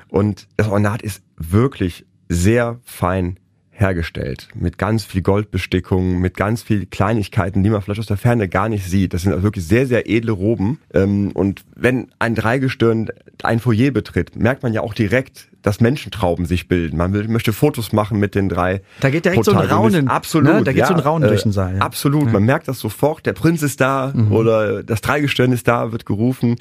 Und 0.08 0.48
das 0.56 0.68
Ornat 0.68 1.02
ist 1.02 1.22
wirklich 1.36 2.06
sehr 2.28 2.78
fein 2.84 3.38
hergestellt. 3.78 4.48
Mit 4.54 4.76
ganz 4.76 5.04
viel 5.04 5.22
Goldbestickung, 5.22 6.18
mit 6.18 6.36
ganz 6.36 6.62
viel 6.62 6.86
Kleinigkeiten, 6.86 7.62
die 7.62 7.70
man 7.70 7.80
vielleicht 7.80 8.00
aus 8.00 8.06
der 8.06 8.16
Ferne 8.16 8.48
gar 8.48 8.68
nicht 8.68 8.84
sieht. 8.84 9.14
Das 9.14 9.22
sind 9.22 9.30
also 9.30 9.44
wirklich 9.44 9.66
sehr, 9.66 9.86
sehr 9.86 10.10
edle 10.10 10.32
Roben. 10.32 10.80
Ähm, 10.92 11.30
und 11.32 11.64
wenn 11.76 12.08
ein 12.18 12.34
Dreigestirn 12.34 13.08
ein 13.44 13.60
Foyer 13.60 13.92
betritt, 13.92 14.34
merkt 14.34 14.64
man 14.64 14.72
ja 14.72 14.80
auch 14.80 14.94
direkt, 14.94 15.48
dass 15.62 15.80
Menschentrauben 15.80 16.44
sich 16.44 16.66
bilden. 16.66 16.96
Man 16.96 17.12
will, 17.12 17.28
möchte 17.28 17.52
Fotos 17.52 17.92
machen 17.92 18.18
mit 18.18 18.34
den 18.34 18.48
drei. 18.48 18.82
Da 19.00 19.10
geht 19.10 19.24
direkt 19.24 19.44
so 19.44 19.52
ein 19.52 19.68
Raunen. 19.68 20.08
Absolut. 20.08 20.52
Ne? 20.52 20.64
Da 20.64 20.72
geht 20.72 20.80
ja, 20.80 20.86
so 20.88 20.94
ein 20.94 21.00
Raunen 21.00 21.26
äh, 21.26 21.28
durch 21.28 21.42
den 21.44 21.52
Saal. 21.52 21.76
Ja. 21.76 21.82
Absolut. 21.82 22.26
Ja. 22.26 22.32
Man 22.32 22.44
merkt 22.44 22.66
das 22.66 22.80
sofort. 22.80 23.26
Der 23.26 23.32
Prinz 23.32 23.62
ist 23.62 23.80
da 23.80 24.12
mhm. 24.12 24.32
oder 24.32 24.82
das 24.82 25.02
Dreigestirn 25.02 25.52
ist 25.52 25.68
da, 25.68 25.92
wird 25.92 26.04
gerufen. 26.04 26.56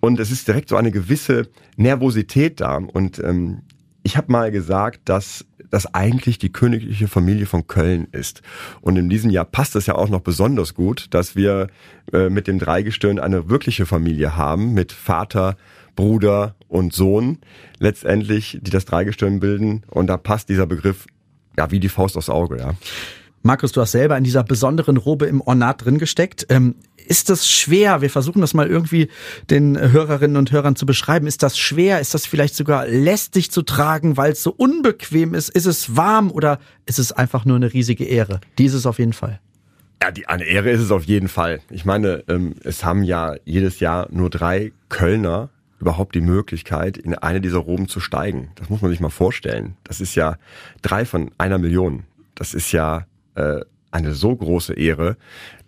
Und 0.00 0.18
es 0.18 0.32
ist 0.32 0.48
direkt 0.48 0.68
so 0.68 0.76
eine 0.76 0.90
gewisse 0.90 1.48
Nervosität 1.76 2.60
da. 2.60 2.76
Und 2.76 3.20
ähm, 3.20 3.62
ich 4.02 4.16
habe 4.16 4.32
mal 4.32 4.50
gesagt, 4.50 5.00
dass 5.04 5.44
das 5.70 5.92
eigentlich 5.94 6.38
die 6.38 6.52
königliche 6.52 7.08
Familie 7.08 7.46
von 7.46 7.66
Köln 7.66 8.08
ist. 8.12 8.42
Und 8.80 8.96
in 8.96 9.08
diesem 9.08 9.30
Jahr 9.30 9.44
passt 9.44 9.76
es 9.76 9.86
ja 9.86 9.94
auch 9.94 10.08
noch 10.08 10.20
besonders 10.20 10.74
gut, 10.74 11.06
dass 11.10 11.36
wir 11.36 11.68
äh, 12.12 12.28
mit 12.28 12.46
dem 12.46 12.58
Dreigestirn 12.58 13.18
eine 13.18 13.48
wirkliche 13.48 13.86
Familie 13.86 14.36
haben, 14.36 14.74
mit 14.74 14.92
Vater, 14.92 15.56
Bruder 15.94 16.54
und 16.68 16.92
Sohn 16.92 17.38
letztendlich, 17.78 18.58
die 18.60 18.70
das 18.70 18.84
Dreigestirn 18.84 19.40
bilden. 19.40 19.82
Und 19.88 20.06
da 20.08 20.16
passt 20.16 20.48
dieser 20.48 20.66
Begriff 20.66 21.06
ja 21.56 21.70
wie 21.70 21.80
die 21.80 21.88
Faust 21.88 22.16
aufs 22.16 22.28
Auge, 22.28 22.58
ja. 22.58 22.74
Markus, 23.46 23.70
du 23.70 23.80
hast 23.80 23.92
selber 23.92 24.18
in 24.18 24.24
dieser 24.24 24.42
besonderen 24.42 24.96
Robe 24.96 25.26
im 25.26 25.40
Ornat 25.40 25.84
drin 25.84 25.98
gesteckt. 25.98 26.46
Ähm, 26.48 26.74
ist 26.96 27.30
das 27.30 27.48
schwer? 27.48 28.02
Wir 28.02 28.10
versuchen 28.10 28.40
das 28.40 28.54
mal 28.54 28.66
irgendwie 28.66 29.08
den 29.48 29.78
Hörerinnen 29.78 30.36
und 30.36 30.50
Hörern 30.50 30.74
zu 30.74 30.84
beschreiben. 30.84 31.28
Ist 31.28 31.44
das 31.44 31.56
schwer? 31.56 32.00
Ist 32.00 32.12
das 32.12 32.26
vielleicht 32.26 32.56
sogar 32.56 32.88
lästig 32.88 33.52
zu 33.52 33.62
tragen, 33.62 34.16
weil 34.16 34.32
es 34.32 34.42
so 34.42 34.52
unbequem 34.52 35.32
ist? 35.32 35.48
Ist 35.48 35.66
es 35.66 35.96
warm 35.96 36.32
oder 36.32 36.58
ist 36.86 36.98
es 36.98 37.12
einfach 37.12 37.44
nur 37.44 37.54
eine 37.54 37.72
riesige 37.72 38.04
Ehre? 38.04 38.40
Dieses 38.58 38.84
auf 38.84 38.98
jeden 38.98 39.12
Fall. 39.12 39.38
Ja, 40.02 40.10
die, 40.10 40.26
eine 40.26 40.42
Ehre 40.42 40.70
ist 40.70 40.80
es 40.80 40.90
auf 40.90 41.04
jeden 41.04 41.28
Fall. 41.28 41.60
Ich 41.70 41.84
meine, 41.84 42.24
ähm, 42.26 42.56
es 42.64 42.84
haben 42.84 43.04
ja 43.04 43.36
jedes 43.44 43.78
Jahr 43.78 44.08
nur 44.10 44.28
drei 44.28 44.72
Kölner 44.88 45.50
überhaupt 45.78 46.16
die 46.16 46.20
Möglichkeit, 46.20 46.98
in 46.98 47.14
eine 47.14 47.40
dieser 47.40 47.58
Roben 47.58 47.86
zu 47.86 48.00
steigen. 48.00 48.50
Das 48.56 48.70
muss 48.70 48.82
man 48.82 48.90
sich 48.90 48.98
mal 48.98 49.10
vorstellen. 49.10 49.76
Das 49.84 50.00
ist 50.00 50.16
ja 50.16 50.36
drei 50.82 51.04
von 51.04 51.30
einer 51.38 51.58
Million. 51.58 52.02
Das 52.34 52.52
ist 52.52 52.72
ja 52.72 53.06
äh, 53.36 53.60
eine 53.90 54.14
so 54.14 54.34
große 54.34 54.74
Ehre, 54.74 55.16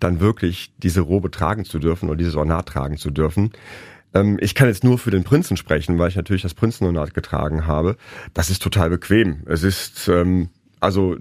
dann 0.01 0.21
wirklich 0.21 0.73
diese 0.79 1.01
Robe 1.01 1.31
tragen 1.31 1.65
zu 1.65 1.79
dürfen 1.79 2.09
oder 2.09 2.19
dieses 2.19 2.35
Ornat 2.35 2.67
tragen 2.67 2.99
zu 2.99 3.11
dürfen. 3.11 3.53
Ähm, 4.15 4.39
ich 4.41 4.55
kann 4.55 4.69
jetzt 4.69 4.85
nur 4.85 4.99
für 4.99 5.11
den 5.11 5.25
Prinzen 5.25 5.57
sprechen, 5.57 5.99
weil 5.99 6.09
ich 6.09 6.17
natürlich 6.17 6.43
das 6.43 6.55
Prinzenornat 6.55 7.15
getragen 7.15 7.67
habe. 7.67 7.97
Das 8.35 8.51
ist 8.51 8.63
total 8.63 8.91
bequem. 8.91 9.43
Es 9.47 9.63
ist 9.63 10.09
ähm, 10.09 10.51
also 10.81 11.17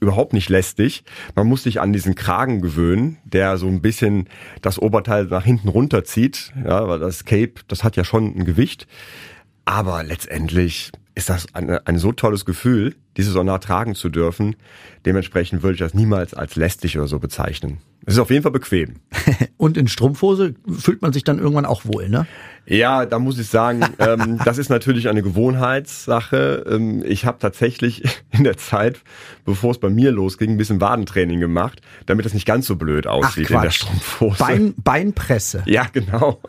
überhaupt 0.00 0.32
nicht 0.32 0.48
lästig. 0.48 1.04
Man 1.34 1.46
muss 1.46 1.62
sich 1.62 1.80
an 1.80 1.92
diesen 1.92 2.14
Kragen 2.14 2.60
gewöhnen, 2.60 3.18
der 3.24 3.56
so 3.58 3.66
ein 3.66 3.82
bisschen 3.82 4.28
das 4.62 4.78
Oberteil 4.78 5.26
nach 5.26 5.44
hinten 5.44 5.68
runterzieht. 5.68 6.52
Ja, 6.64 6.88
weil 6.88 6.98
das 6.98 7.24
Cape, 7.24 7.54
das 7.68 7.84
hat 7.84 7.96
ja 7.96 8.04
schon 8.04 8.36
ein 8.36 8.44
Gewicht. 8.44 8.86
Aber 9.64 10.02
letztendlich 10.02 10.92
ist 11.14 11.28
das 11.28 11.46
ein, 11.54 11.70
ein 11.70 11.98
so 11.98 12.12
tolles 12.12 12.44
Gefühl, 12.44 12.94
dieses 13.16 13.36
Ornat 13.36 13.64
tragen 13.64 13.94
zu 13.94 14.08
dürfen. 14.08 14.56
Dementsprechend 15.06 15.62
würde 15.62 15.74
ich 15.74 15.80
das 15.80 15.94
niemals 15.94 16.34
als 16.34 16.56
lästig 16.56 16.98
oder 16.98 17.06
so 17.06 17.18
bezeichnen. 17.18 17.78
Es 18.04 18.14
ist 18.14 18.20
auf 18.20 18.30
jeden 18.30 18.42
Fall 18.42 18.52
bequem. 18.52 18.96
Und 19.56 19.76
in 19.76 19.88
Strumpfhose 19.88 20.54
fühlt 20.68 21.02
man 21.02 21.12
sich 21.12 21.24
dann 21.24 21.38
irgendwann 21.38 21.66
auch 21.66 21.84
wohl, 21.84 22.08
ne? 22.08 22.26
Ja, 22.66 23.06
da 23.06 23.18
muss 23.18 23.38
ich 23.38 23.48
sagen, 23.48 23.84
ähm, 23.98 24.38
das 24.44 24.58
ist 24.58 24.70
natürlich 24.70 25.08
eine 25.08 25.22
Gewohnheitssache. 25.22 26.64
Ähm, 26.68 27.04
ich 27.06 27.26
habe 27.26 27.38
tatsächlich 27.38 28.02
in 28.30 28.44
der 28.44 28.56
Zeit, 28.56 29.00
bevor 29.44 29.72
es 29.72 29.78
bei 29.78 29.90
mir 29.90 30.10
losging, 30.12 30.50
ein 30.52 30.56
bisschen 30.56 30.80
Wadentraining 30.80 31.40
gemacht, 31.40 31.80
damit 32.06 32.24
das 32.24 32.34
nicht 32.34 32.46
ganz 32.46 32.66
so 32.66 32.76
blöd 32.76 33.06
aussieht 33.06 33.50
in 33.50 33.60
der 33.60 33.70
Strumpfhose. 33.70 34.38
Bein, 34.38 34.74
Beinpresse. 34.76 35.62
Ja, 35.74 35.86
genau. 35.92 36.40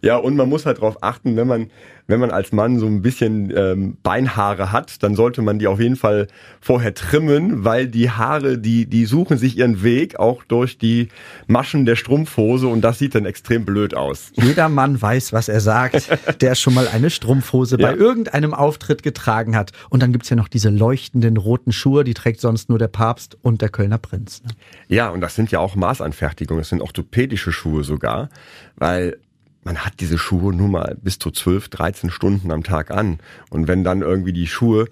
ja, 0.00 0.16
und 0.16 0.36
man 0.36 0.48
muss 0.48 0.64
halt 0.64 0.78
darauf 0.78 1.02
achten, 1.02 1.36
wenn 1.36 1.46
man 1.46 1.70
wenn 2.06 2.20
man 2.20 2.30
als 2.30 2.52
Mann 2.52 2.78
so 2.78 2.86
ein 2.86 3.00
bisschen 3.00 3.52
ähm, 3.56 3.96
Beinhaare 4.02 4.72
hat, 4.72 5.02
dann 5.02 5.14
sollte 5.14 5.40
man 5.40 5.58
die 5.58 5.66
auf 5.66 5.80
jeden 5.80 5.96
Fall 5.96 6.26
vorher 6.60 6.94
trimmen, 6.94 7.64
weil 7.64 7.86
die 7.86 8.10
Haare, 8.10 8.58
die 8.58 8.86
die 8.86 9.06
suchen 9.06 9.38
sich 9.38 9.56
ihren 9.56 9.82
Weg 9.82 10.18
auch 10.18 10.44
durch 10.44 10.78
die 10.78 11.08
Maschen 11.46 11.86
der 11.86 11.96
Strumpfhose 11.96 12.66
und 12.66 12.82
das 12.82 12.98
sieht 12.98 13.14
dann 13.14 13.24
extrem 13.24 13.64
blöd 13.64 13.94
aus. 13.94 14.32
Jeder 14.34 14.68
Mann 14.68 15.00
weiß, 15.00 15.11
was 15.32 15.48
er 15.48 15.60
sagt, 15.60 16.08
der 16.40 16.54
schon 16.54 16.74
mal 16.74 16.88
eine 16.88 17.10
Strumpfhose 17.10 17.76
ja. 17.78 17.90
bei 17.90 17.96
irgendeinem 17.96 18.54
Auftritt 18.54 19.02
getragen 19.02 19.56
hat. 19.56 19.72
Und 19.90 20.02
dann 20.02 20.12
gibt's 20.12 20.30
ja 20.30 20.36
noch 20.36 20.48
diese 20.48 20.70
leuchtenden 20.70 21.36
roten 21.36 21.72
Schuhe, 21.72 22.04
die 22.04 22.14
trägt 22.14 22.40
sonst 22.40 22.68
nur 22.68 22.78
der 22.78 22.88
Papst 22.88 23.36
und 23.42 23.60
der 23.60 23.68
Kölner 23.68 23.98
Prinz. 23.98 24.42
Ne? 24.42 24.50
Ja, 24.88 25.10
und 25.10 25.20
das 25.20 25.34
sind 25.34 25.50
ja 25.50 25.58
auch 25.58 25.74
Maßanfertigungen, 25.74 26.60
das 26.60 26.70
sind 26.70 26.80
orthopädische 26.80 27.52
Schuhe 27.52 27.84
sogar, 27.84 28.28
weil 28.76 29.18
man 29.64 29.78
hat 29.78 30.00
diese 30.00 30.18
Schuhe 30.18 30.52
nur 30.54 30.68
mal 30.68 30.96
bis 31.00 31.18
zu 31.18 31.30
12, 31.30 31.68
13 31.68 32.10
Stunden 32.10 32.50
am 32.50 32.64
Tag 32.64 32.90
an. 32.90 33.18
Und 33.50 33.68
wenn 33.68 33.84
dann 33.84 34.02
irgendwie 34.02 34.32
die 34.32 34.46
Schuhe 34.46 34.86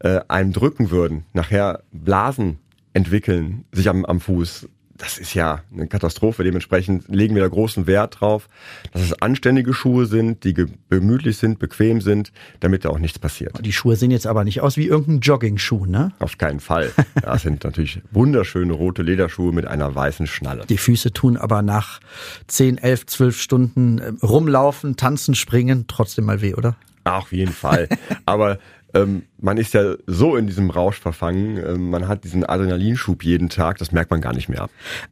äh, 0.00 0.20
einem 0.28 0.52
drücken 0.52 0.90
würden, 0.90 1.24
nachher 1.32 1.82
Blasen 1.92 2.58
entwickeln 2.92 3.64
sich 3.72 3.88
am, 3.88 4.04
am 4.04 4.20
Fuß, 4.20 4.68
das 4.98 5.18
ist 5.18 5.34
ja 5.34 5.60
eine 5.72 5.86
Katastrophe. 5.86 6.44
Dementsprechend 6.44 7.08
legen 7.08 7.34
wir 7.34 7.42
da 7.42 7.48
großen 7.48 7.86
Wert 7.86 8.20
drauf, 8.20 8.48
dass 8.92 9.02
es 9.02 9.20
anständige 9.20 9.74
Schuhe 9.74 10.06
sind, 10.06 10.44
die 10.44 10.54
gemütlich 10.54 11.36
sind, 11.38 11.58
bequem 11.58 12.00
sind, 12.00 12.32
damit 12.60 12.84
da 12.84 12.90
auch 12.90 12.98
nichts 12.98 13.18
passiert. 13.18 13.64
Die 13.64 13.72
Schuhe 13.72 13.96
sehen 13.96 14.10
jetzt 14.10 14.26
aber 14.26 14.44
nicht 14.44 14.60
aus 14.60 14.76
wie 14.76 14.86
irgendein 14.86 15.20
Jogging-Schuh, 15.20 15.86
ne? 15.86 16.12
Auf 16.18 16.38
keinen 16.38 16.60
Fall. 16.60 16.92
Das 17.22 17.42
sind 17.42 17.64
natürlich 17.64 18.00
wunderschöne 18.10 18.72
rote 18.72 19.02
Lederschuhe 19.02 19.52
mit 19.52 19.66
einer 19.66 19.94
weißen 19.94 20.26
Schnalle. 20.26 20.64
Die 20.68 20.78
Füße 20.78 21.12
tun 21.12 21.36
aber 21.36 21.62
nach 21.62 22.00
10, 22.46 22.78
11, 22.78 23.06
12 23.06 23.40
Stunden 23.40 23.98
äh, 23.98 24.12
rumlaufen, 24.22 24.96
tanzen, 24.96 25.34
springen 25.34 25.86
trotzdem 25.88 26.24
mal 26.24 26.40
weh, 26.40 26.54
oder? 26.54 26.76
Auf 27.04 27.32
jeden 27.32 27.52
Fall. 27.52 27.88
Aber 28.26 28.58
ähm, 28.96 29.22
man 29.38 29.56
ist 29.56 29.74
ja 29.74 29.94
so 30.06 30.36
in 30.36 30.46
diesem 30.46 30.70
Rausch 30.70 30.98
verfangen, 30.98 31.58
ähm, 31.58 31.90
man 31.90 32.08
hat 32.08 32.24
diesen 32.24 32.44
Adrenalinschub 32.44 33.22
jeden 33.22 33.48
Tag, 33.48 33.78
das 33.78 33.92
merkt 33.92 34.10
man 34.10 34.20
gar 34.20 34.34
nicht 34.34 34.48
mehr. 34.48 34.68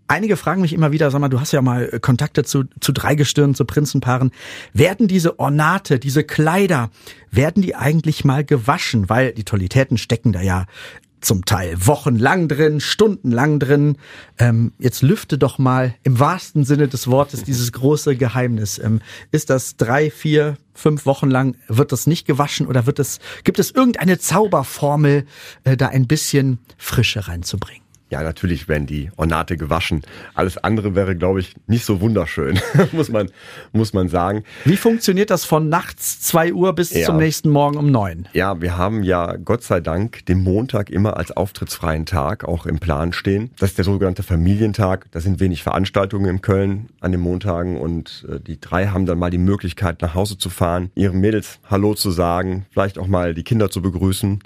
Einige 0.08 0.36
fragen 0.36 0.62
mich 0.62 0.72
immer 0.72 0.92
wieder, 0.92 1.10
sag 1.10 1.20
mal, 1.20 1.28
du 1.28 1.40
hast 1.40 1.52
ja 1.52 1.62
mal 1.62 1.98
Kontakte 2.00 2.44
zu, 2.44 2.64
zu 2.80 2.92
Dreigestirnen, 2.92 3.54
zu 3.54 3.64
Prinzenpaaren. 3.64 4.30
Werden 4.72 5.08
diese 5.08 5.38
Ornate, 5.38 5.98
diese 5.98 6.24
Kleider, 6.24 6.90
werden 7.30 7.62
die 7.62 7.74
eigentlich 7.74 8.24
mal 8.24 8.44
gewaschen? 8.44 9.08
Weil 9.08 9.32
die 9.32 9.44
Tolitäten 9.44 9.98
stecken 9.98 10.32
da 10.32 10.40
ja 10.40 10.66
zum 11.24 11.44
Teil 11.44 11.74
wochenlang 11.86 12.48
drin, 12.48 12.80
stundenlang 12.80 13.58
drin. 13.58 13.96
Ähm, 14.38 14.72
jetzt 14.78 15.02
lüfte 15.02 15.38
doch 15.38 15.58
mal 15.58 15.94
im 16.02 16.18
wahrsten 16.18 16.64
Sinne 16.64 16.88
des 16.88 17.06
Wortes 17.08 17.44
dieses 17.44 17.72
große 17.72 18.16
Geheimnis. 18.16 18.78
Ähm, 18.78 19.00
ist 19.30 19.50
das 19.50 19.76
drei, 19.76 20.10
vier, 20.10 20.56
fünf 20.74 21.06
Wochen 21.06 21.30
lang, 21.30 21.56
wird 21.68 21.92
das 21.92 22.06
nicht 22.06 22.26
gewaschen 22.26 22.66
oder 22.66 22.86
wird 22.86 22.98
es, 22.98 23.20
gibt 23.44 23.58
es 23.58 23.70
irgendeine 23.70 24.18
Zauberformel, 24.18 25.26
äh, 25.64 25.76
da 25.76 25.88
ein 25.88 26.06
bisschen 26.06 26.58
Frische 26.76 27.28
reinzubringen? 27.28 27.83
Ja, 28.14 28.22
natürlich 28.22 28.68
werden 28.68 28.86
die 28.86 29.10
Ornate 29.16 29.56
gewaschen. 29.56 30.02
Alles 30.34 30.56
andere 30.56 30.94
wäre, 30.94 31.16
glaube 31.16 31.40
ich, 31.40 31.56
nicht 31.66 31.84
so 31.84 32.00
wunderschön, 32.00 32.60
muss 32.92 33.08
man, 33.08 33.28
muss 33.72 33.92
man 33.92 34.08
sagen. 34.08 34.44
Wie 34.64 34.76
funktioniert 34.76 35.30
das 35.30 35.44
von 35.44 35.68
nachts 35.68 36.20
zwei 36.20 36.52
Uhr 36.52 36.76
bis 36.76 36.92
ja. 36.92 37.06
zum 37.06 37.16
nächsten 37.16 37.50
Morgen 37.50 37.76
um 37.76 37.90
neun? 37.90 38.28
Ja, 38.32 38.60
wir 38.60 38.78
haben 38.78 39.02
ja 39.02 39.34
Gott 39.34 39.64
sei 39.64 39.80
Dank 39.80 40.24
den 40.26 40.44
Montag 40.44 40.90
immer 40.90 41.16
als 41.16 41.32
auftrittsfreien 41.32 42.06
Tag 42.06 42.44
auch 42.44 42.66
im 42.66 42.78
Plan 42.78 43.12
stehen. 43.12 43.50
Das 43.58 43.70
ist 43.70 43.78
der 43.78 43.84
sogenannte 43.84 44.22
Familientag. 44.22 45.10
Da 45.10 45.18
sind 45.18 45.40
wenig 45.40 45.64
Veranstaltungen 45.64 46.26
in 46.26 46.40
Köln 46.40 46.90
an 47.00 47.10
den 47.10 47.20
Montagen 47.20 47.80
und 47.80 48.24
äh, 48.30 48.38
die 48.38 48.60
drei 48.60 48.86
haben 48.86 49.06
dann 49.06 49.18
mal 49.18 49.30
die 49.30 49.38
Möglichkeit, 49.38 50.02
nach 50.02 50.14
Hause 50.14 50.38
zu 50.38 50.50
fahren, 50.50 50.92
ihren 50.94 51.20
Mädels 51.20 51.58
Hallo 51.68 51.94
zu 51.94 52.12
sagen, 52.12 52.66
vielleicht 52.70 52.96
auch 52.96 53.08
mal 53.08 53.34
die 53.34 53.42
Kinder 53.42 53.70
zu 53.70 53.82
begrüßen. 53.82 54.38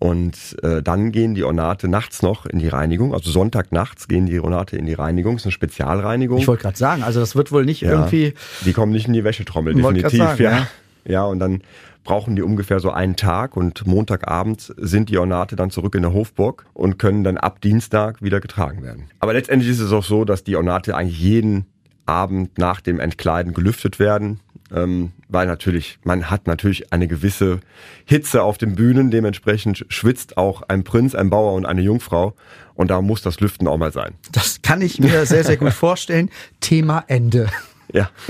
Und 0.00 0.56
äh, 0.62 0.82
dann 0.82 1.12
gehen 1.12 1.34
die 1.34 1.44
Ornate 1.44 1.86
nachts 1.86 2.22
noch 2.22 2.46
in 2.46 2.58
die 2.58 2.68
Reinigung. 2.68 3.12
Also 3.12 3.30
Sonntagnachts 3.30 4.08
gehen 4.08 4.24
die 4.24 4.40
Ornate 4.40 4.78
in 4.78 4.86
die 4.86 4.94
Reinigung. 4.94 5.34
Das 5.34 5.42
ist 5.42 5.46
eine 5.46 5.52
Spezialreinigung. 5.52 6.38
Ich 6.38 6.48
wollte 6.48 6.62
gerade 6.62 6.78
sagen, 6.78 7.02
also 7.02 7.20
das 7.20 7.36
wird 7.36 7.52
wohl 7.52 7.66
nicht 7.66 7.82
ja, 7.82 7.92
irgendwie. 7.92 8.32
Die 8.64 8.72
kommen 8.72 8.92
nicht 8.92 9.06
in 9.06 9.12
die 9.12 9.24
Wäschetrommel, 9.24 9.74
definitiv. 9.74 10.18
Sagen, 10.18 10.42
ja. 10.42 10.50
ja. 10.50 10.66
Ja, 11.04 11.24
und 11.24 11.38
dann 11.38 11.62
brauchen 12.04 12.34
die 12.34 12.42
ungefähr 12.42 12.80
so 12.80 12.90
einen 12.90 13.16
Tag 13.16 13.56
und 13.56 13.86
Montagabend 13.86 14.72
sind 14.78 15.10
die 15.10 15.18
Ornate 15.18 15.54
dann 15.54 15.70
zurück 15.70 15.94
in 15.94 16.02
der 16.02 16.12
Hofburg 16.12 16.64
und 16.72 16.98
können 16.98 17.24
dann 17.24 17.36
ab 17.36 17.60
Dienstag 17.60 18.22
wieder 18.22 18.40
getragen 18.40 18.82
werden. 18.82 19.04
Aber 19.18 19.32
letztendlich 19.32 19.70
ist 19.70 19.80
es 19.80 19.92
auch 19.92 20.04
so, 20.04 20.24
dass 20.24 20.44
die 20.44 20.56
Ornate 20.56 20.96
eigentlich 20.96 21.20
jeden 21.20 21.66
Abend 22.06 22.58
nach 22.58 22.80
dem 22.80 23.00
Entkleiden 23.00 23.52
gelüftet 23.52 23.98
werden 23.98 24.40
ähm, 24.74 25.12
weil 25.28 25.46
natürlich, 25.46 25.98
man 26.04 26.30
hat 26.30 26.46
natürlich 26.46 26.92
eine 26.92 27.08
gewisse 27.08 27.60
Hitze 28.04 28.42
auf 28.42 28.58
den 28.58 28.74
Bühnen, 28.74 29.10
dementsprechend 29.10 29.84
schwitzt 29.88 30.36
auch 30.36 30.62
ein 30.62 30.84
Prinz, 30.84 31.14
ein 31.14 31.30
Bauer 31.30 31.54
und 31.54 31.66
eine 31.66 31.82
Jungfrau 31.82 32.34
und 32.74 32.90
da 32.90 33.00
muss 33.02 33.22
das 33.22 33.40
Lüften 33.40 33.68
auch 33.68 33.76
mal 33.76 33.92
sein. 33.92 34.14
Das 34.32 34.62
kann 34.62 34.80
ich 34.80 34.98
mir 34.98 35.26
sehr, 35.26 35.44
sehr 35.44 35.56
gut 35.56 35.72
vorstellen. 35.72 36.30
Thema 36.60 37.04
Ende. 37.06 37.48
Ja. 37.92 38.10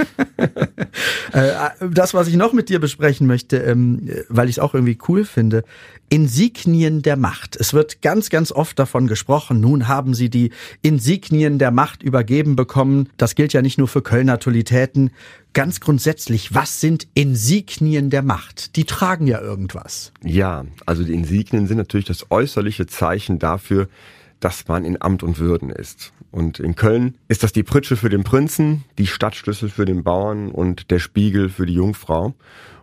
Äh, 1.33 1.71
das, 1.89 2.13
was 2.13 2.27
ich 2.27 2.35
noch 2.35 2.53
mit 2.53 2.69
dir 2.69 2.81
besprechen 2.81 3.29
möchte, 3.29 3.59
ähm, 3.59 4.11
weil 4.29 4.49
ich 4.49 4.57
es 4.57 4.59
auch 4.59 4.75
irgendwie 4.75 4.99
cool 5.07 5.25
finde, 5.25 5.63
Insignien 6.09 7.03
der 7.03 7.17
Macht. 7.17 7.55
Es 7.55 7.73
wird 7.73 8.03
ganz, 8.03 8.31
ganz 8.31 8.51
oft 8.51 8.77
davon 8.81 9.07
gesprochen. 9.07 9.61
Nun 9.61 9.87
haben 9.87 10.13
sie 10.13 10.29
die 10.29 10.51
Insignien 10.83 11.61
der 11.61 11.71
Macht 11.71 12.03
übergeben 12.03 12.57
bekommen. 12.57 13.11
Das 13.17 13.37
gilt 13.37 13.53
ja 13.53 13.63
nicht 13.63 13.79
nur 13.79 13.87
für 13.87 14.03
Kölner 14.03 14.41
Tolitäten. 14.41 15.13
Ganz 15.53 15.79
grundsätzlich, 15.79 16.53
was 16.53 16.81
sind 16.81 17.07
Insignien 17.15 18.11
der 18.11 18.23
Macht? 18.23 18.75
Die 18.75 18.85
tragen 18.85 19.29
ja 19.29 19.41
irgendwas. 19.41 20.13
Ja, 20.25 20.65
also 20.87 21.05
die 21.05 21.15
Insignien 21.15 21.69
sind 21.69 21.77
natürlich 21.77 22.07
das 22.07 22.27
äußerliche 22.31 22.87
Zeichen 22.87 23.39
dafür, 23.39 23.89
dass 24.41 24.67
man 24.69 24.85
in 24.85 25.01
Amt 25.01 25.23
und 25.23 25.39
Würden 25.39 25.71
ist. 25.71 26.13
Und 26.31 26.61
in 26.61 26.75
Köln 26.75 27.17
ist 27.29 27.43
das 27.43 27.53
die 27.53 27.63
Pritsche 27.63 27.97
für 27.97 28.09
den 28.09 28.25
Prinzen, 28.25 28.85
die 28.99 29.07
Stadtschlüssel 29.07 29.69
für 29.69 29.85
den 29.85 30.03
Bauern 30.03 30.51
und 30.51 30.91
der 30.91 30.99
Spiegel 30.99 31.49
für 31.49 31.67
die 31.67 31.75
Jungfrau. 31.75 32.35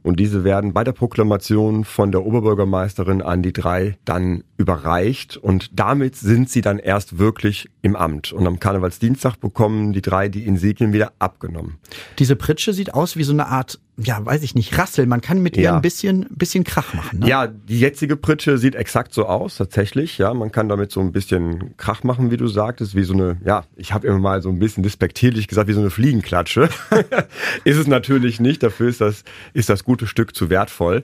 Und 0.08 0.22
diese 0.22 0.46
werden 0.46 0.72
bei 0.72 0.86
der 0.86 0.94
Proklamation 0.94 1.84
von 1.84 2.14
der 2.14 2.26
Oberbürgermeisterin 2.26 3.22
an 3.22 3.44
die 3.44 3.52
drei 3.52 3.98
dann 4.06 4.46
überreicht. 4.56 5.36
Und 5.36 5.78
damit 5.78 6.16
sind 6.16 6.50
sie 6.50 6.62
dann 6.62 6.80
erst 6.80 7.18
wirklich 7.18 7.70
im 7.82 7.98
Amt. 7.98 8.32
Und 8.32 8.48
am 8.48 8.58
Karnevalsdienstag 8.58 9.42
bekommen 9.42 9.92
die 9.92 10.02
drei 10.02 10.30
die 10.30 10.46
Insignien 10.46 10.94
wieder 10.94 11.12
abgenommen. 11.20 11.76
Diese 12.20 12.38
Pritsche 12.38 12.72
sieht 12.72 12.94
aus 12.94 13.18
wie 13.18 13.24
so 13.24 13.34
eine 13.34 13.48
Art 13.48 13.80
ja, 14.00 14.24
weiß 14.24 14.44
ich 14.44 14.54
nicht, 14.54 14.78
Rassel. 14.78 15.08
Man 15.08 15.22
kann 15.22 15.42
mit 15.42 15.58
ihr 15.58 15.74
ein 15.74 15.82
bisschen, 15.82 16.28
bisschen 16.30 16.64
Krach 16.64 16.94
machen. 16.94 17.20
Ne? 17.20 17.28
Ja, 17.28 17.48
die 17.48 17.80
jetzige 17.80 18.16
Pritsche 18.16 18.60
sieht 18.60 18.76
exakt 18.76 19.12
so 19.12 19.26
aus, 19.26 19.58
tatsächlich. 19.58 20.20
Ja, 20.20 20.36
man 20.36 20.52
kann 20.52 20.70
damit 20.70 20.92
so 20.92 21.00
ein 21.00 21.12
bisschen 21.12 21.76
Krach 21.78 22.04
machen, 22.04 22.30
wie 22.30 22.38
du 22.38 22.48
sagtest, 22.48 22.94
wie 22.94 23.04
so 23.04 23.14
eine, 23.14 23.38
ja, 23.44 23.64
ich 23.76 23.94
habe 23.94 24.06
immer 24.06 24.20
mal 24.20 24.42
so 24.44 24.50
ein 24.50 24.60
bisschen 24.60 24.84
despektierlich 24.84 25.48
gesagt, 25.48 25.68
wie 25.68 25.74
so 25.74 25.80
eine 25.80 25.90
Fliegenklatsche. 25.90 26.70
ist 27.64 27.78
es 27.78 27.88
natürlich 27.88 28.40
nicht. 28.40 28.62
Dafür 28.62 28.88
ist 28.88 29.02
das, 29.02 29.24
ist 29.54 29.70
das 29.70 29.84
gute 29.98 30.06
Stück 30.06 30.36
zu 30.36 30.52
wertvoll. 30.52 31.04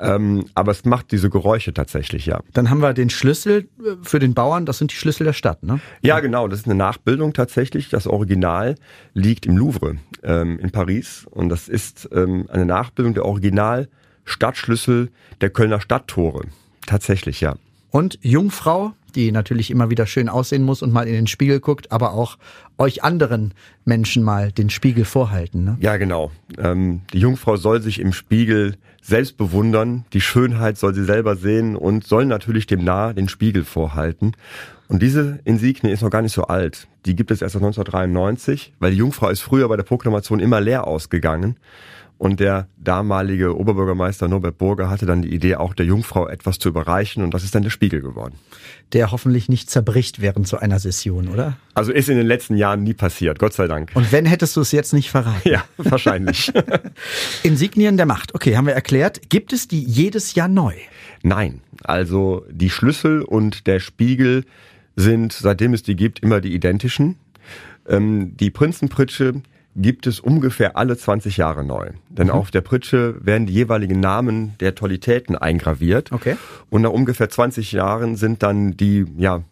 Ähm, 0.00 0.46
aber 0.56 0.72
es 0.72 0.84
macht 0.84 1.12
diese 1.12 1.30
Geräusche 1.30 1.72
tatsächlich, 1.72 2.26
ja. 2.26 2.40
Dann 2.52 2.70
haben 2.70 2.82
wir 2.82 2.92
den 2.92 3.08
Schlüssel 3.08 3.68
äh, 3.78 3.94
für 4.02 4.18
den 4.18 4.34
Bauern. 4.34 4.66
Das 4.66 4.78
sind 4.78 4.90
die 4.90 4.96
Schlüssel 4.96 5.24
der 5.24 5.32
Stadt, 5.32 5.62
ne? 5.62 5.78
Ja, 6.00 6.18
genau. 6.18 6.48
Das 6.48 6.58
ist 6.58 6.66
eine 6.66 6.74
Nachbildung 6.74 7.34
tatsächlich. 7.34 7.88
Das 7.88 8.08
Original 8.08 8.74
liegt 9.14 9.46
im 9.46 9.56
Louvre 9.56 9.98
ähm, 10.24 10.58
in 10.58 10.72
Paris 10.72 11.24
und 11.30 11.50
das 11.50 11.68
ist 11.68 12.08
ähm, 12.12 12.48
eine 12.50 12.66
Nachbildung 12.66 13.14
der 13.14 13.26
Original-Stadtschlüssel 13.26 15.10
der 15.40 15.50
Kölner 15.50 15.80
Stadttore. 15.80 16.46
Tatsächlich, 16.84 17.40
ja. 17.40 17.54
Und 17.90 18.18
Jungfrau, 18.22 18.92
die 19.16 19.32
natürlich 19.32 19.70
immer 19.70 19.90
wieder 19.90 20.06
schön 20.06 20.28
aussehen 20.28 20.62
muss 20.62 20.82
und 20.82 20.92
mal 20.92 21.06
in 21.06 21.14
den 21.14 21.26
Spiegel 21.26 21.60
guckt, 21.60 21.92
aber 21.92 22.12
auch 22.12 22.38
euch 22.78 23.04
anderen 23.04 23.54
Menschen 23.84 24.22
mal 24.22 24.52
den 24.52 24.70
Spiegel 24.70 25.04
vorhalten. 25.04 25.64
Ne? 25.64 25.76
Ja, 25.80 25.96
genau. 25.96 26.30
Ähm, 26.58 27.02
die 27.12 27.18
Jungfrau 27.18 27.56
soll 27.56 27.80
sich 27.80 28.00
im 28.00 28.12
Spiegel 28.12 28.76
selbst 29.02 29.36
bewundern, 29.36 30.04
die 30.12 30.20
Schönheit 30.20 30.78
soll 30.78 30.94
sie 30.94 31.04
selber 31.04 31.36
sehen 31.36 31.76
und 31.76 32.04
soll 32.04 32.24
natürlich 32.24 32.66
dem 32.66 32.84
Nah 32.84 33.12
den 33.12 33.28
Spiegel 33.28 33.64
vorhalten. 33.64 34.32
Und 34.88 35.02
diese 35.02 35.40
Insignie 35.44 35.90
ist 35.90 36.02
noch 36.02 36.10
gar 36.10 36.22
nicht 36.22 36.34
so 36.34 36.44
alt. 36.44 36.86
Die 37.06 37.16
gibt 37.16 37.30
es 37.30 37.42
erst 37.42 37.54
seit 37.54 37.62
1993, 37.62 38.74
weil 38.78 38.92
die 38.92 38.98
Jungfrau 38.98 39.28
ist 39.28 39.40
früher 39.40 39.68
bei 39.68 39.76
der 39.76 39.84
Proklamation 39.84 40.38
immer 40.38 40.60
leer 40.60 40.86
ausgegangen. 40.86 41.56
Und 42.22 42.38
der 42.38 42.68
damalige 42.76 43.58
Oberbürgermeister 43.58 44.28
Norbert 44.28 44.56
Burger 44.56 44.88
hatte 44.88 45.06
dann 45.06 45.22
die 45.22 45.34
Idee, 45.34 45.56
auch 45.56 45.74
der 45.74 45.86
Jungfrau 45.86 46.28
etwas 46.28 46.60
zu 46.60 46.68
überreichen. 46.68 47.24
Und 47.24 47.34
das 47.34 47.42
ist 47.42 47.52
dann 47.52 47.64
der 47.64 47.70
Spiegel 47.70 48.00
geworden. 48.00 48.36
Der 48.92 49.10
hoffentlich 49.10 49.48
nicht 49.48 49.68
zerbricht 49.68 50.20
während 50.20 50.46
so 50.46 50.56
einer 50.56 50.78
Session, 50.78 51.26
oder? 51.26 51.56
Also 51.74 51.90
ist 51.90 52.08
in 52.08 52.16
den 52.16 52.28
letzten 52.28 52.56
Jahren 52.56 52.84
nie 52.84 52.94
passiert, 52.94 53.40
Gott 53.40 53.54
sei 53.54 53.66
Dank. 53.66 53.90
Und 53.94 54.12
wenn, 54.12 54.24
hättest 54.24 54.54
du 54.54 54.60
es 54.60 54.70
jetzt 54.70 54.92
nicht 54.92 55.10
verraten? 55.10 55.48
Ja, 55.48 55.64
wahrscheinlich. 55.78 56.52
Insignien 57.42 57.96
der 57.96 58.06
Macht. 58.06 58.36
Okay, 58.36 58.56
haben 58.56 58.68
wir 58.68 58.74
erklärt. 58.74 59.28
Gibt 59.28 59.52
es 59.52 59.66
die 59.66 59.82
jedes 59.82 60.36
Jahr 60.36 60.46
neu? 60.46 60.74
Nein. 61.24 61.60
Also 61.82 62.46
die 62.48 62.70
Schlüssel 62.70 63.22
und 63.22 63.66
der 63.66 63.80
Spiegel 63.80 64.44
sind, 64.94 65.32
seitdem 65.32 65.74
es 65.74 65.82
die 65.82 65.96
gibt, 65.96 66.20
immer 66.20 66.40
die 66.40 66.54
identischen. 66.54 67.16
Ähm, 67.88 68.36
die 68.36 68.50
Prinzenpritsche 68.50 69.42
gibt 69.74 70.06
es 70.06 70.20
ungefähr 70.20 70.76
alle 70.76 70.96
20 70.96 71.36
Jahre 71.36 71.64
neu. 71.64 71.90
Denn 72.08 72.26
mhm. 72.26 72.32
auf 72.32 72.50
der 72.50 72.60
Pritsche 72.60 73.16
werden 73.24 73.46
die 73.46 73.54
jeweiligen 73.54 74.00
Namen 74.00 74.54
der 74.60 74.74
Tolitäten 74.74 75.36
eingraviert. 75.36 76.12
Okay. 76.12 76.36
Und 76.70 76.82
nach 76.82 76.90
ungefähr 76.90 77.28
20 77.28 77.72
Jahren 77.72 78.16
sind 78.16 78.42
dann 78.42 78.76
die 78.76 79.06
ja, 79.16 79.42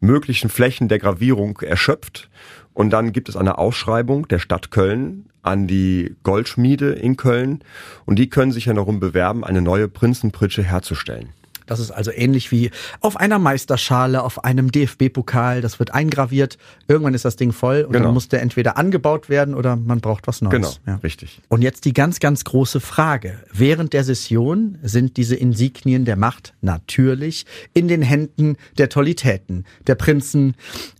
möglichen 0.00 0.50
Flächen 0.50 0.88
der 0.88 0.98
Gravierung 0.98 1.58
erschöpft. 1.60 2.28
Und 2.74 2.90
dann 2.90 3.12
gibt 3.12 3.28
es 3.28 3.36
eine 3.36 3.58
Ausschreibung 3.58 4.28
der 4.28 4.38
Stadt 4.38 4.70
Köln 4.70 5.26
an 5.42 5.66
die 5.66 6.14
Goldschmiede 6.22 6.92
in 6.92 7.16
Köln. 7.16 7.60
Und 8.04 8.18
die 8.18 8.28
können 8.28 8.52
sich 8.52 8.66
ja 8.66 8.74
darum 8.74 9.00
bewerben, 9.00 9.44
eine 9.44 9.62
neue 9.62 9.88
Prinzenpritsche 9.88 10.62
herzustellen. 10.62 11.30
Das 11.70 11.78
ist 11.78 11.92
also 11.92 12.10
ähnlich 12.10 12.50
wie 12.50 12.72
auf 13.00 13.16
einer 13.16 13.38
Meisterschale, 13.38 14.24
auf 14.24 14.42
einem 14.44 14.72
DFB-Pokal. 14.72 15.60
Das 15.60 15.78
wird 15.78 15.94
eingraviert. 15.94 16.58
Irgendwann 16.88 17.14
ist 17.14 17.24
das 17.24 17.36
Ding 17.36 17.52
voll 17.52 17.82
und 17.82 17.92
genau. 17.92 18.06
dann 18.06 18.14
muss 18.14 18.28
der 18.28 18.42
entweder 18.42 18.76
angebaut 18.76 19.28
werden 19.28 19.54
oder 19.54 19.76
man 19.76 20.00
braucht 20.00 20.26
was 20.26 20.42
Neues. 20.42 20.52
Genau, 20.52 20.72
ja. 20.86 20.96
richtig. 20.96 21.40
Und 21.48 21.62
jetzt 21.62 21.84
die 21.84 21.92
ganz, 21.92 22.18
ganz 22.18 22.42
große 22.42 22.80
Frage. 22.80 23.38
Während 23.52 23.92
der 23.92 24.02
Session 24.02 24.78
sind 24.82 25.16
diese 25.16 25.36
Insignien 25.36 26.04
der 26.04 26.16
Macht 26.16 26.54
natürlich 26.60 27.46
in 27.72 27.86
den 27.86 28.02
Händen 28.02 28.56
der 28.76 28.88
Tolitäten, 28.88 29.64
der 29.86 29.94
Prinzen, 29.94 30.56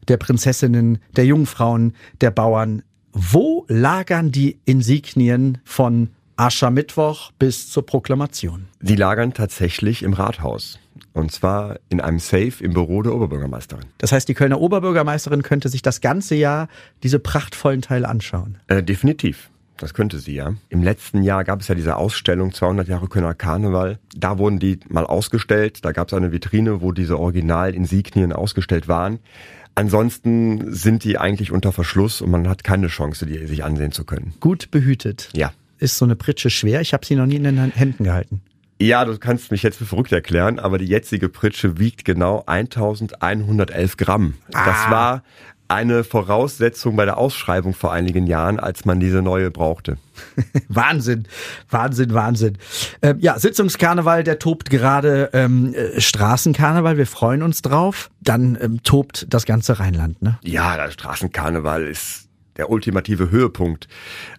der 0.07 0.19
Prinzessinnen, 0.19 0.99
der 1.17 1.27
Jungfrauen, 1.27 1.95
der 2.21 2.31
Bauern. 2.31 2.83
Wo 3.13 3.65
lagern 3.67 4.31
die 4.31 4.61
Insignien 4.67 5.59
von 5.65 6.11
Aschermittwoch 6.41 7.33
bis 7.39 7.69
zur 7.69 7.85
Proklamation. 7.85 8.69
Die 8.81 8.97
lagern 8.97 9.35
tatsächlich 9.35 10.03
im 10.03 10.15
Rathaus. 10.15 10.79
Und 11.13 11.33
zwar 11.33 11.79
in 11.91 12.01
einem 12.01 12.19
Safe 12.19 12.55
im 12.61 12.73
Büro 12.73 13.03
der 13.03 13.15
Oberbürgermeisterin. 13.15 13.85
Das 13.99 14.13
heißt, 14.13 14.27
die 14.27 14.33
Kölner 14.33 14.59
Oberbürgermeisterin 14.59 15.43
könnte 15.43 15.69
sich 15.69 15.83
das 15.83 16.01
ganze 16.01 16.35
Jahr 16.37 16.69
diese 17.03 17.19
prachtvollen 17.19 17.83
Teile 17.83 18.09
anschauen. 18.09 18.57
Äh, 18.69 18.83
definitiv. 18.83 19.51
Das 19.77 19.93
könnte 19.93 20.19
sie 20.19 20.35
ja. 20.35 20.55
Im 20.71 20.83
letzten 20.83 21.23
Jahr 21.23 21.45
gab 21.45 21.61
es 21.61 21.69
ja 21.69 21.75
diese 21.75 21.97
Ausstellung 21.97 22.55
200 22.55 22.89
Jahre 22.89 23.09
Kölner 23.09 23.35
Karneval. 23.35 23.99
Da 24.17 24.39
wurden 24.39 24.59
die 24.59 24.81
mal 24.89 25.05
ausgestellt. 25.05 25.85
Da 25.85 25.93
gab 25.93 26.09
es 26.09 26.15
eine 26.15 26.33
Vitrine, 26.33 26.81
wo 26.81 26.93
diese 26.93 27.19
Original-Insignien 27.19 28.33
ausgestellt 28.33 28.89
waren. 28.89 29.19
Ansonsten 29.75 30.73
sind 30.73 31.05
die 31.05 31.19
eigentlich 31.19 31.53
unter 31.53 31.73
Verschluss 31.73 32.23
und 32.23 32.31
man 32.31 32.49
hat 32.49 32.65
keine 32.65 32.87
Chance, 32.87 33.27
die 33.27 33.47
sich 33.47 33.63
ansehen 33.63 33.93
zu 33.93 34.05
können. 34.05 34.33
Gut 34.41 34.71
behütet. 34.71 35.29
Ja 35.35 35.53
ist 35.81 35.97
so 35.97 36.05
eine 36.05 36.17
Pritsche 36.17 36.51
schwer? 36.51 36.81
Ich 36.81 36.93
habe 36.93 37.05
sie 37.05 37.17
noch 37.17 37.27
nie 37.27 37.37
in 37.37 37.45
den 37.45 37.59
Händen 37.59 38.05
gehalten. 38.05 38.43
Ja, 38.81 39.05
du 39.05 39.19
kannst 39.19 39.51
mich 39.51 39.63
jetzt 39.63 39.77
für 39.77 39.85
verrückt 39.85 40.11
erklären, 40.11 40.59
aber 40.59 40.79
die 40.79 40.87
jetzige 40.87 41.29
Pritsche 41.29 41.79
wiegt 41.79 42.07
genau 42.07 42.43
1111 42.47 43.99
Gramm. 43.99 44.35
Ah. 44.55 44.65
Das 44.65 44.91
war 44.91 45.23
eine 45.69 46.03
Voraussetzung 46.03 46.97
bei 46.97 47.05
der 47.05 47.19
Ausschreibung 47.19 47.75
vor 47.75 47.93
einigen 47.93 48.27
Jahren, 48.27 48.59
als 48.59 48.87
man 48.87 48.99
diese 48.99 49.21
neue 49.23 49.51
brauchte. 49.51 49.99
Wahnsinn, 50.69 51.29
Wahnsinn, 51.69 52.15
Wahnsinn. 52.15 52.59
Ähm, 53.03 53.19
ja, 53.21 53.39
Sitzungskarneval, 53.39 54.25
der 54.25 54.39
tobt 54.39 54.71
gerade 54.71 55.29
ähm, 55.35 55.75
äh, 55.75 56.01
Straßenkarneval. 56.01 56.97
Wir 56.97 57.07
freuen 57.07 57.43
uns 57.43 57.63
drauf. 57.63 58.11
Dann 58.21 58.59
ähm, 58.61 58.83
tobt 58.83 59.27
das 59.29 59.45
ganze 59.45 59.79
Rheinland, 59.79 60.23
ne? 60.23 60.39
Ja, 60.43 60.77
der 60.77 60.91
Straßenkarneval 60.91 61.87
ist 61.87 62.30
der 62.61 62.69
ultimative 62.69 63.31
Höhepunkt 63.31 63.89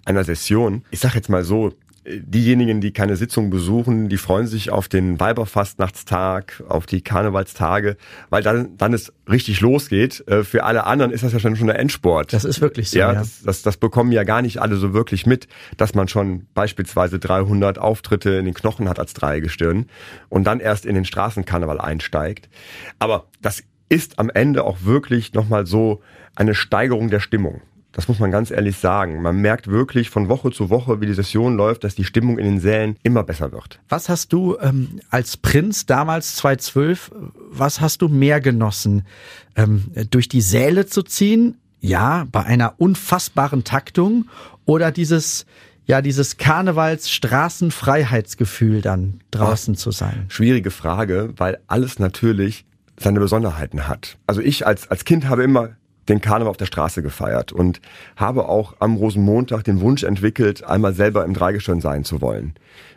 einer 0.06 0.24
Session. 0.24 0.84
Ich 0.92 1.00
sage 1.00 1.16
jetzt 1.16 1.28
mal 1.28 1.44
so, 1.44 1.74
diejenigen, 2.06 2.82
die 2.82 2.94
keine 2.94 3.16
Sitzung 3.16 3.50
besuchen, 3.50 4.10
die 4.10 4.18
freuen 4.18 4.46
sich 4.46 4.72
auf 4.72 4.88
den 4.88 5.20
Weiberfastnachtstag, 5.20 6.64
auf 6.68 6.86
die 6.86 7.02
Karnevalstage, 7.02 7.98
weil 8.30 8.44
dann, 8.44 8.78
dann 8.78 8.94
es 8.94 9.12
richtig 9.30 9.62
losgeht. 9.62 10.24
Äh, 10.28 10.44
für 10.44 10.64
alle 10.64 10.86
anderen 10.86 11.12
ist 11.12 11.24
das 11.24 11.34
ja 11.34 11.40
schon, 11.40 11.56
schon 11.56 11.68
der 11.68 11.80
Endsport. 11.80 12.32
Das 12.32 12.46
ist 12.46 12.62
wirklich 12.62 12.92
so. 12.92 13.00
Ja, 13.00 13.14
ja. 13.14 13.20
Das, 13.20 13.42
das, 13.44 13.62
das 13.64 13.78
bekommen 13.78 14.12
ja 14.12 14.24
gar 14.24 14.42
nicht 14.42 14.60
alle 14.60 14.78
so 14.78 14.94
wirklich 14.94 15.26
mit, 15.26 15.48
dass 15.78 15.94
man 15.94 16.08
schon 16.08 16.48
beispielsweise 16.54 17.20
300 17.20 17.80
Auftritte 17.80 18.32
in 18.32 18.46
den 18.46 18.54
Knochen 18.54 18.88
hat 18.88 19.00
als 19.00 19.14
Dreigestirn 19.14 19.88
und 20.30 20.46
dann 20.46 20.60
erst 20.60 20.86
in 20.86 20.94
den 20.94 21.06
Straßenkarneval 21.06 21.80
einsteigt. 21.80 22.50
Aber 23.00 23.28
das 23.42 23.64
ist 23.90 24.20
am 24.20 24.30
Ende 24.30 24.64
auch 24.64 24.84
wirklich 24.84 25.34
nochmal 25.34 25.68
so 25.68 26.02
eine 26.36 26.56
Steigerung 26.56 27.10
der 27.10 27.20
Stimmung. 27.20 27.62
Das 27.92 28.08
muss 28.08 28.20
man 28.20 28.32
ganz 28.32 28.52
ehrlich 28.52 28.78
sagen. 28.78 29.22
Man 29.22 29.38
merkt 29.38 29.68
wirklich 29.68 30.10
von 30.10 30.30
Woche 30.30 30.52
zu 30.52 30.70
Woche, 30.70 31.02
wie 31.02 31.06
die 31.06 31.14
Session 31.14 31.58
läuft, 31.58 31.84
dass 31.84 31.96
die 31.96 32.06
Stimmung 32.06 32.38
in 32.38 32.46
den 32.46 32.60
Sälen 32.60 32.96
immer 33.04 33.24
besser 33.24 33.52
wird. 33.52 33.80
Was 33.90 34.08
hast 34.08 34.32
du 34.32 34.58
ähm, 34.62 35.02
als 35.10 35.38
Prinz 35.38 35.86
damals 35.86 36.36
2012, 36.38 37.12
was 37.52 37.82
hast 37.82 38.02
du 38.02 38.08
mehr 38.08 38.40
genossen? 38.40 39.06
Ähm, 39.56 39.92
durch 40.10 40.30
die 40.30 40.42
Säle 40.42 40.86
zu 40.86 41.04
ziehen? 41.04 41.58
Ja, 41.82 42.28
bei 42.32 42.44
einer 42.44 42.76
unfassbaren 42.78 43.64
Taktung 43.64 44.30
oder 44.66 44.92
dieses 44.92 45.46
ja, 45.86 46.02
dieses 46.02 46.38
Karnevals-Straßenfreiheitsgefühl 46.38 48.82
dann 48.82 49.20
draußen 49.32 49.74
Ach, 49.76 49.80
zu 49.80 49.92
sein? 49.92 50.26
Schwierige 50.30 50.72
Frage, 50.72 51.34
weil 51.36 51.60
alles 51.68 52.00
natürlich 52.00 52.66
seine 52.98 53.20
Besonderheiten 53.20 53.88
hat. 53.88 54.18
Also 54.28 54.42
ich 54.42 54.66
als, 54.66 54.90
als 54.90 55.06
Kind 55.06 55.28
habe 55.28 55.44
immer 55.44 55.76
den 56.10 56.22
Karneval 56.22 56.50
auf 56.50 56.58
der 56.58 56.66
Straße 56.66 57.02
gefeiert 57.02 57.52
und 57.52 57.82
habe 58.16 58.50
auch 58.50 58.76
am 58.80 58.96
Rosenmontag 58.96 59.64
den 59.64 59.82
Wunsch 59.82 60.04
entwickelt, 60.04 60.64
einmal 60.64 60.94
selber 60.94 61.26
im 61.26 61.34
Dreigestirn 61.34 61.82
sein 61.82 62.04
zu 62.04 62.22
wollen. 62.22 62.54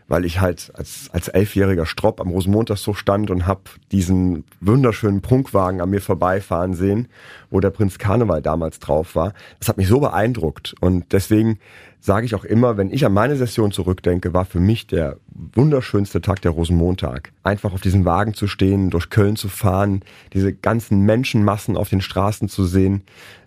Weil 0.06 0.24
ich 0.24 0.40
halt 0.40 0.70
als, 0.74 1.08
als 1.12 1.28
elfjähriger 1.28 1.86
Stropp 1.86 2.20
am 2.20 2.28
Rosenmontag 2.28 2.76
so 2.76 2.92
stand 2.92 3.30
und 3.30 3.46
hab 3.46 3.70
diesen 3.90 4.44
wunderschönen 4.60 5.22
Prunkwagen 5.22 5.80
an 5.80 5.90
mir 5.90 6.00
vorbeifahren 6.00 6.74
sehen, 6.74 7.08
wo 7.50 7.60
der 7.60 7.70
Prinz 7.70 7.98
Karneval 7.98 8.42
damals 8.42 8.78
drauf 8.80 9.16
war. 9.16 9.32
Das 9.58 9.68
hat 9.68 9.78
mich 9.78 9.88
so 9.88 10.00
beeindruckt 10.00 10.74
und 10.80 11.12
deswegen 11.12 11.58
sage 12.04 12.26
ich 12.26 12.34
auch 12.34 12.44
immer, 12.44 12.76
wenn 12.76 12.90
ich 12.90 13.06
an 13.06 13.14
meine 13.14 13.34
Session 13.36 13.72
zurückdenke, 13.72 14.34
war 14.34 14.44
für 14.44 14.60
mich 14.60 14.86
der 14.86 15.16
wunderschönste 15.54 16.20
Tag 16.20 16.42
der 16.42 16.50
Rosenmontag. 16.50 17.32
Einfach 17.42 17.72
auf 17.72 17.80
diesem 17.80 18.04
Wagen 18.04 18.34
zu 18.34 18.46
stehen, 18.46 18.90
durch 18.90 19.08
Köln 19.08 19.36
zu 19.36 19.48
fahren, 19.48 20.02
diese 20.34 20.52
ganzen 20.52 21.00
Menschenmassen 21.00 21.78
auf 21.78 21.88
den 21.88 22.02
Straßen 22.02 22.50
zu 22.50 22.66
sehen. 22.66 23.04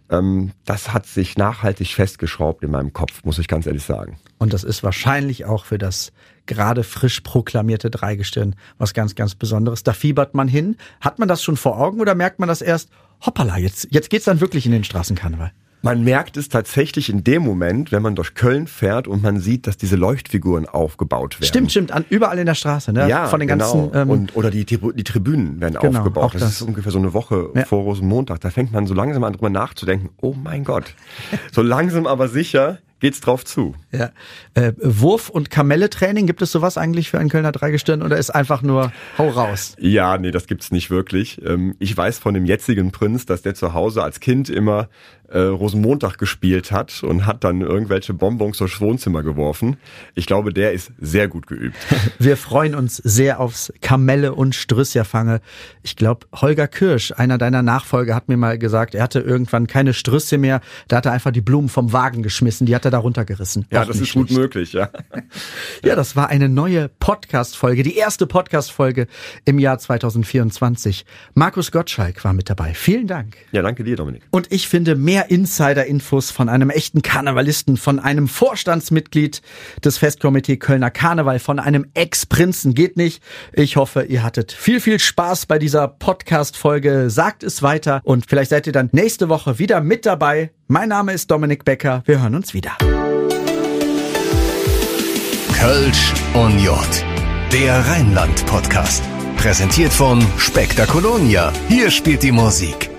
Ähm, 0.10 0.52
das 0.66 0.94
hat 0.94 1.06
sich 1.06 1.38
nachhaltig 1.38 1.94
festgeschraubt 1.94 2.64
in 2.64 2.72
meinem 2.72 2.94
Kopf, 2.94 3.24
muss 3.24 3.40
ich 3.40 3.48
ganz 3.48 3.66
ehrlich 3.66 3.84
sagen. 3.84 4.18
Und 4.38 4.54
das 4.54 4.64
ist 4.64 4.84
wahrscheinlich 4.84 5.46
auch 5.46 5.66
für 5.66 5.78
das 5.78 6.12
gerade 6.46 6.84
frisch 6.84 7.22
proklamierte 7.22 7.90
Dreigestirn 7.90 8.56
was 8.78 8.94
ganz, 8.94 9.16
ganz 9.16 9.36
Besonderes. 9.36 9.84
Da 9.84 9.94
fiebert 9.94 10.34
man 10.34 10.48
hin. 10.48 10.78
Hat 11.02 11.20
man 11.20 11.28
das 11.28 11.44
schon 11.44 11.58
vor 11.58 11.78
Augen 11.78 12.00
oder 12.00 12.16
merkt 12.16 12.40
man 12.40 12.48
das 12.48 12.62
erst, 12.62 12.90
hoppala, 13.26 13.58
jetzt, 13.58 13.88
jetzt 13.92 14.10
geht's 14.10 14.26
dann 14.26 14.40
wirklich 14.40 14.66
in 14.66 14.72
den 14.72 14.84
Straßenkarneval? 14.84 15.52
Man 15.82 16.04
merkt 16.04 16.38
es 16.38 16.50
tatsächlich 16.50 17.10
in 17.10 17.24
dem 17.24 17.44
Moment, 17.44 17.92
wenn 17.92 18.02
man 18.02 18.16
durch 18.16 18.34
Köln 18.34 18.68
fährt 18.68 19.08
und 19.08 19.22
man 19.22 19.40
sieht, 19.40 19.68
dass 19.68 19.78
diese 19.78 19.96
Leuchtfiguren 19.96 20.68
aufgebaut 20.68 21.40
werden. 21.40 21.48
Stimmt, 21.48 21.72
stimmt, 21.72 21.92
an, 21.92 22.04
überall 22.10 22.40
in 22.40 22.46
der 22.46 22.56
Straße, 22.56 22.92
ne? 22.92 23.08
Ja, 23.08 23.28
Von 23.28 23.40
den 23.40 23.48
genau. 23.48 23.90
ganzen, 23.90 23.98
ähm, 23.98 24.10
und, 24.10 24.36
oder 24.36 24.50
die, 24.50 24.66
die 24.66 25.04
Tribünen 25.04 25.62
werden 25.62 25.78
genau, 25.80 26.00
aufgebaut. 26.00 26.34
Das, 26.34 26.42
das, 26.42 26.52
ist 26.54 26.62
ungefähr 26.64 26.92
so 26.92 26.98
eine 26.98 27.14
Woche 27.14 27.50
ja. 27.54 27.66
vor 27.66 27.84
Rosenmontag. 27.84 28.42
Da 28.42 28.50
fängt 28.50 28.72
man 28.72 28.88
so 28.88 28.94
langsam 28.94 29.24
an 29.24 29.34
drüber 29.34 29.50
nachzudenken. 29.50 30.10
Oh 30.22 30.34
mein 30.34 30.64
Gott. 30.64 30.96
so 31.52 31.62
langsam 31.62 32.08
aber 32.08 32.28
sicher 32.28 32.80
geht's 33.00 33.22
drauf 33.22 33.46
zu. 33.46 33.76
Ja. 33.92 34.12
Äh, 34.54 34.74
Wurf- 34.78 35.30
und 35.30 35.50
Kamelle-Training, 35.50 36.28
gibt 36.28 36.42
es 36.42 36.52
sowas 36.52 36.78
eigentlich 36.78 37.10
für 37.10 37.20
ein 37.20 37.30
Kölner 37.30 37.52
Dreigestirn 37.52 38.02
oder 38.02 38.18
ist 38.18 38.32
einfach 38.32 38.62
nur 38.62 38.92
hau 39.18 39.30
raus? 39.30 39.76
Ja, 39.80 40.18
nee, 40.18 40.32
das 40.32 40.48
gibt's 40.48 40.72
nicht 40.72 40.90
wirklich. 40.90 41.42
Ähm, 41.46 41.76
ich 41.80 41.96
weiß 41.96 42.20
von 42.20 42.34
dem 42.34 42.46
jetzigen 42.46 42.92
Prinz, 42.92 43.26
dass 43.26 43.42
der 43.42 43.56
zu 43.56 43.74
Hause 43.74 44.04
als 44.04 44.20
Kind 44.20 44.50
immer 44.50 44.90
äh, 45.30 45.40
Rosenmontag 45.40 46.18
gespielt 46.18 46.72
hat 46.72 47.04
und 47.04 47.26
hat 47.26 47.44
dann 47.44 47.62
irgendwelche 47.62 48.14
Bonbons 48.14 48.58
durchs 48.58 48.80
Wohnzimmer 48.80 49.24
geworfen. 49.24 49.78
Ich 50.16 50.26
glaube, 50.26 50.54
der 50.54 50.72
ist 50.72 50.92
sehr 51.00 51.28
gut 51.28 51.48
geübt. 51.48 51.78
Wir 52.20 52.38
freuen 52.38 52.76
uns 52.76 52.98
sehr 52.98 53.40
aufs 53.40 53.74
Kamelle 53.82 54.34
und 54.34 54.56
Strüsserfange. 54.56 55.42
Ich 55.84 55.96
glaube, 55.96 56.28
Holger 56.34 56.68
Kirsch, 56.68 57.12
einer 57.12 57.38
deiner 57.38 57.62
Nachfolger, 57.62 58.16
hat 58.16 58.30
mir 58.30 58.38
mal 58.38 58.58
gesagt, 58.58 58.96
er 58.96 59.04
hatte 59.04 59.20
irgendwann 59.20 59.68
keine 59.68 59.94
Strüsse 59.94 60.38
mehr. 60.38 60.62
Da 60.88 60.98
hat 60.98 61.06
er 61.06 61.12
einfach 61.12 61.32
die 61.32 61.42
Blumen 61.42 61.70
vom 61.70 61.92
Wagen 61.94 62.24
geschmissen. 62.24 62.66
Die 62.66 62.76
hat 62.76 62.86
er 62.88 62.92
da 62.92 62.98
runtergerissen. 63.00 63.66
Ja, 63.72 63.84
Auch 63.84 63.88
das 63.88 63.98
ist 64.00 64.14
gut 64.14 64.28
schlecht. 64.28 64.40
möglich, 64.42 64.74
ja. 64.74 64.90
Ja, 65.84 65.96
das 65.96 66.16
war 66.16 66.30
eine 66.30 66.50
neue 66.50 66.90
Podcast-Folge, 66.90 67.84
die 67.84 67.96
erste 67.96 68.26
Podcast-Folge 68.28 69.08
im 69.46 69.60
Jahr 69.60 69.78
2024. 69.78 71.06
Markus 71.34 71.72
Gottschalk 71.72 72.24
war 72.24 72.34
mit 72.34 72.50
dabei. 72.50 72.74
Vielen 72.74 73.08
Dank. 73.08 73.38
Ja, 73.52 73.62
danke 73.62 73.84
dir, 73.84 73.96
Dominik. 73.96 74.24
Und 74.32 74.52
ich 74.52 74.68
finde 74.68 74.96
mehr 74.96 75.30
Insider-Infos 75.30 76.32
von 76.32 76.50
einem 76.50 76.70
echten 76.70 77.02
Karnevalisten, 77.02 77.78
von 77.78 78.00
einem 78.00 78.28
Vorstandsmitglied 78.28 79.42
des 79.84 79.98
Festkomitee 79.98 80.58
Kölner 80.58 80.90
Karneval, 80.92 81.40
von 81.40 81.60
einem 81.60 81.86
Ex-Prinzen 81.94 82.74
geht 82.74 82.98
nicht. 82.98 83.22
Ich 83.54 83.76
hoffe, 83.76 84.04
ihr 84.04 84.24
hattet 84.24 84.52
viel, 84.52 84.80
viel 84.80 85.00
Spaß 85.00 85.46
bei 85.46 85.60
dieser 85.60 85.88
Podcast-Folge. 85.88 87.10
Sagt 87.10 87.44
es 87.44 87.62
weiter 87.62 88.02
und 88.04 88.26
vielleicht 88.28 88.50
seid 88.50 88.68
ihr 88.68 88.74
dann 88.74 88.90
nächste 88.92 89.30
Woche 89.30 89.60
wieder 89.60 89.82
mit 89.82 90.06
dabei. 90.06 90.52
Mein 90.70 90.90
Name 90.90 91.14
ist 91.14 91.32
Dominik 91.32 91.64
Becker. 91.64 92.04
Wir 92.06 92.22
hören 92.22 92.36
uns 92.36 92.54
wieder. 92.54 92.76
Kölsch 95.58 96.14
und 96.34 96.60
Jod. 96.60 97.06
Der 97.54 97.88
Rheinland-Podcast. 97.88 99.02
Präsentiert 99.38 99.94
von 99.94 100.22
Spektakolonia. 100.38 101.54
Hier 101.70 101.90
spielt 101.90 102.22
die 102.22 102.34
Musik. 102.34 102.90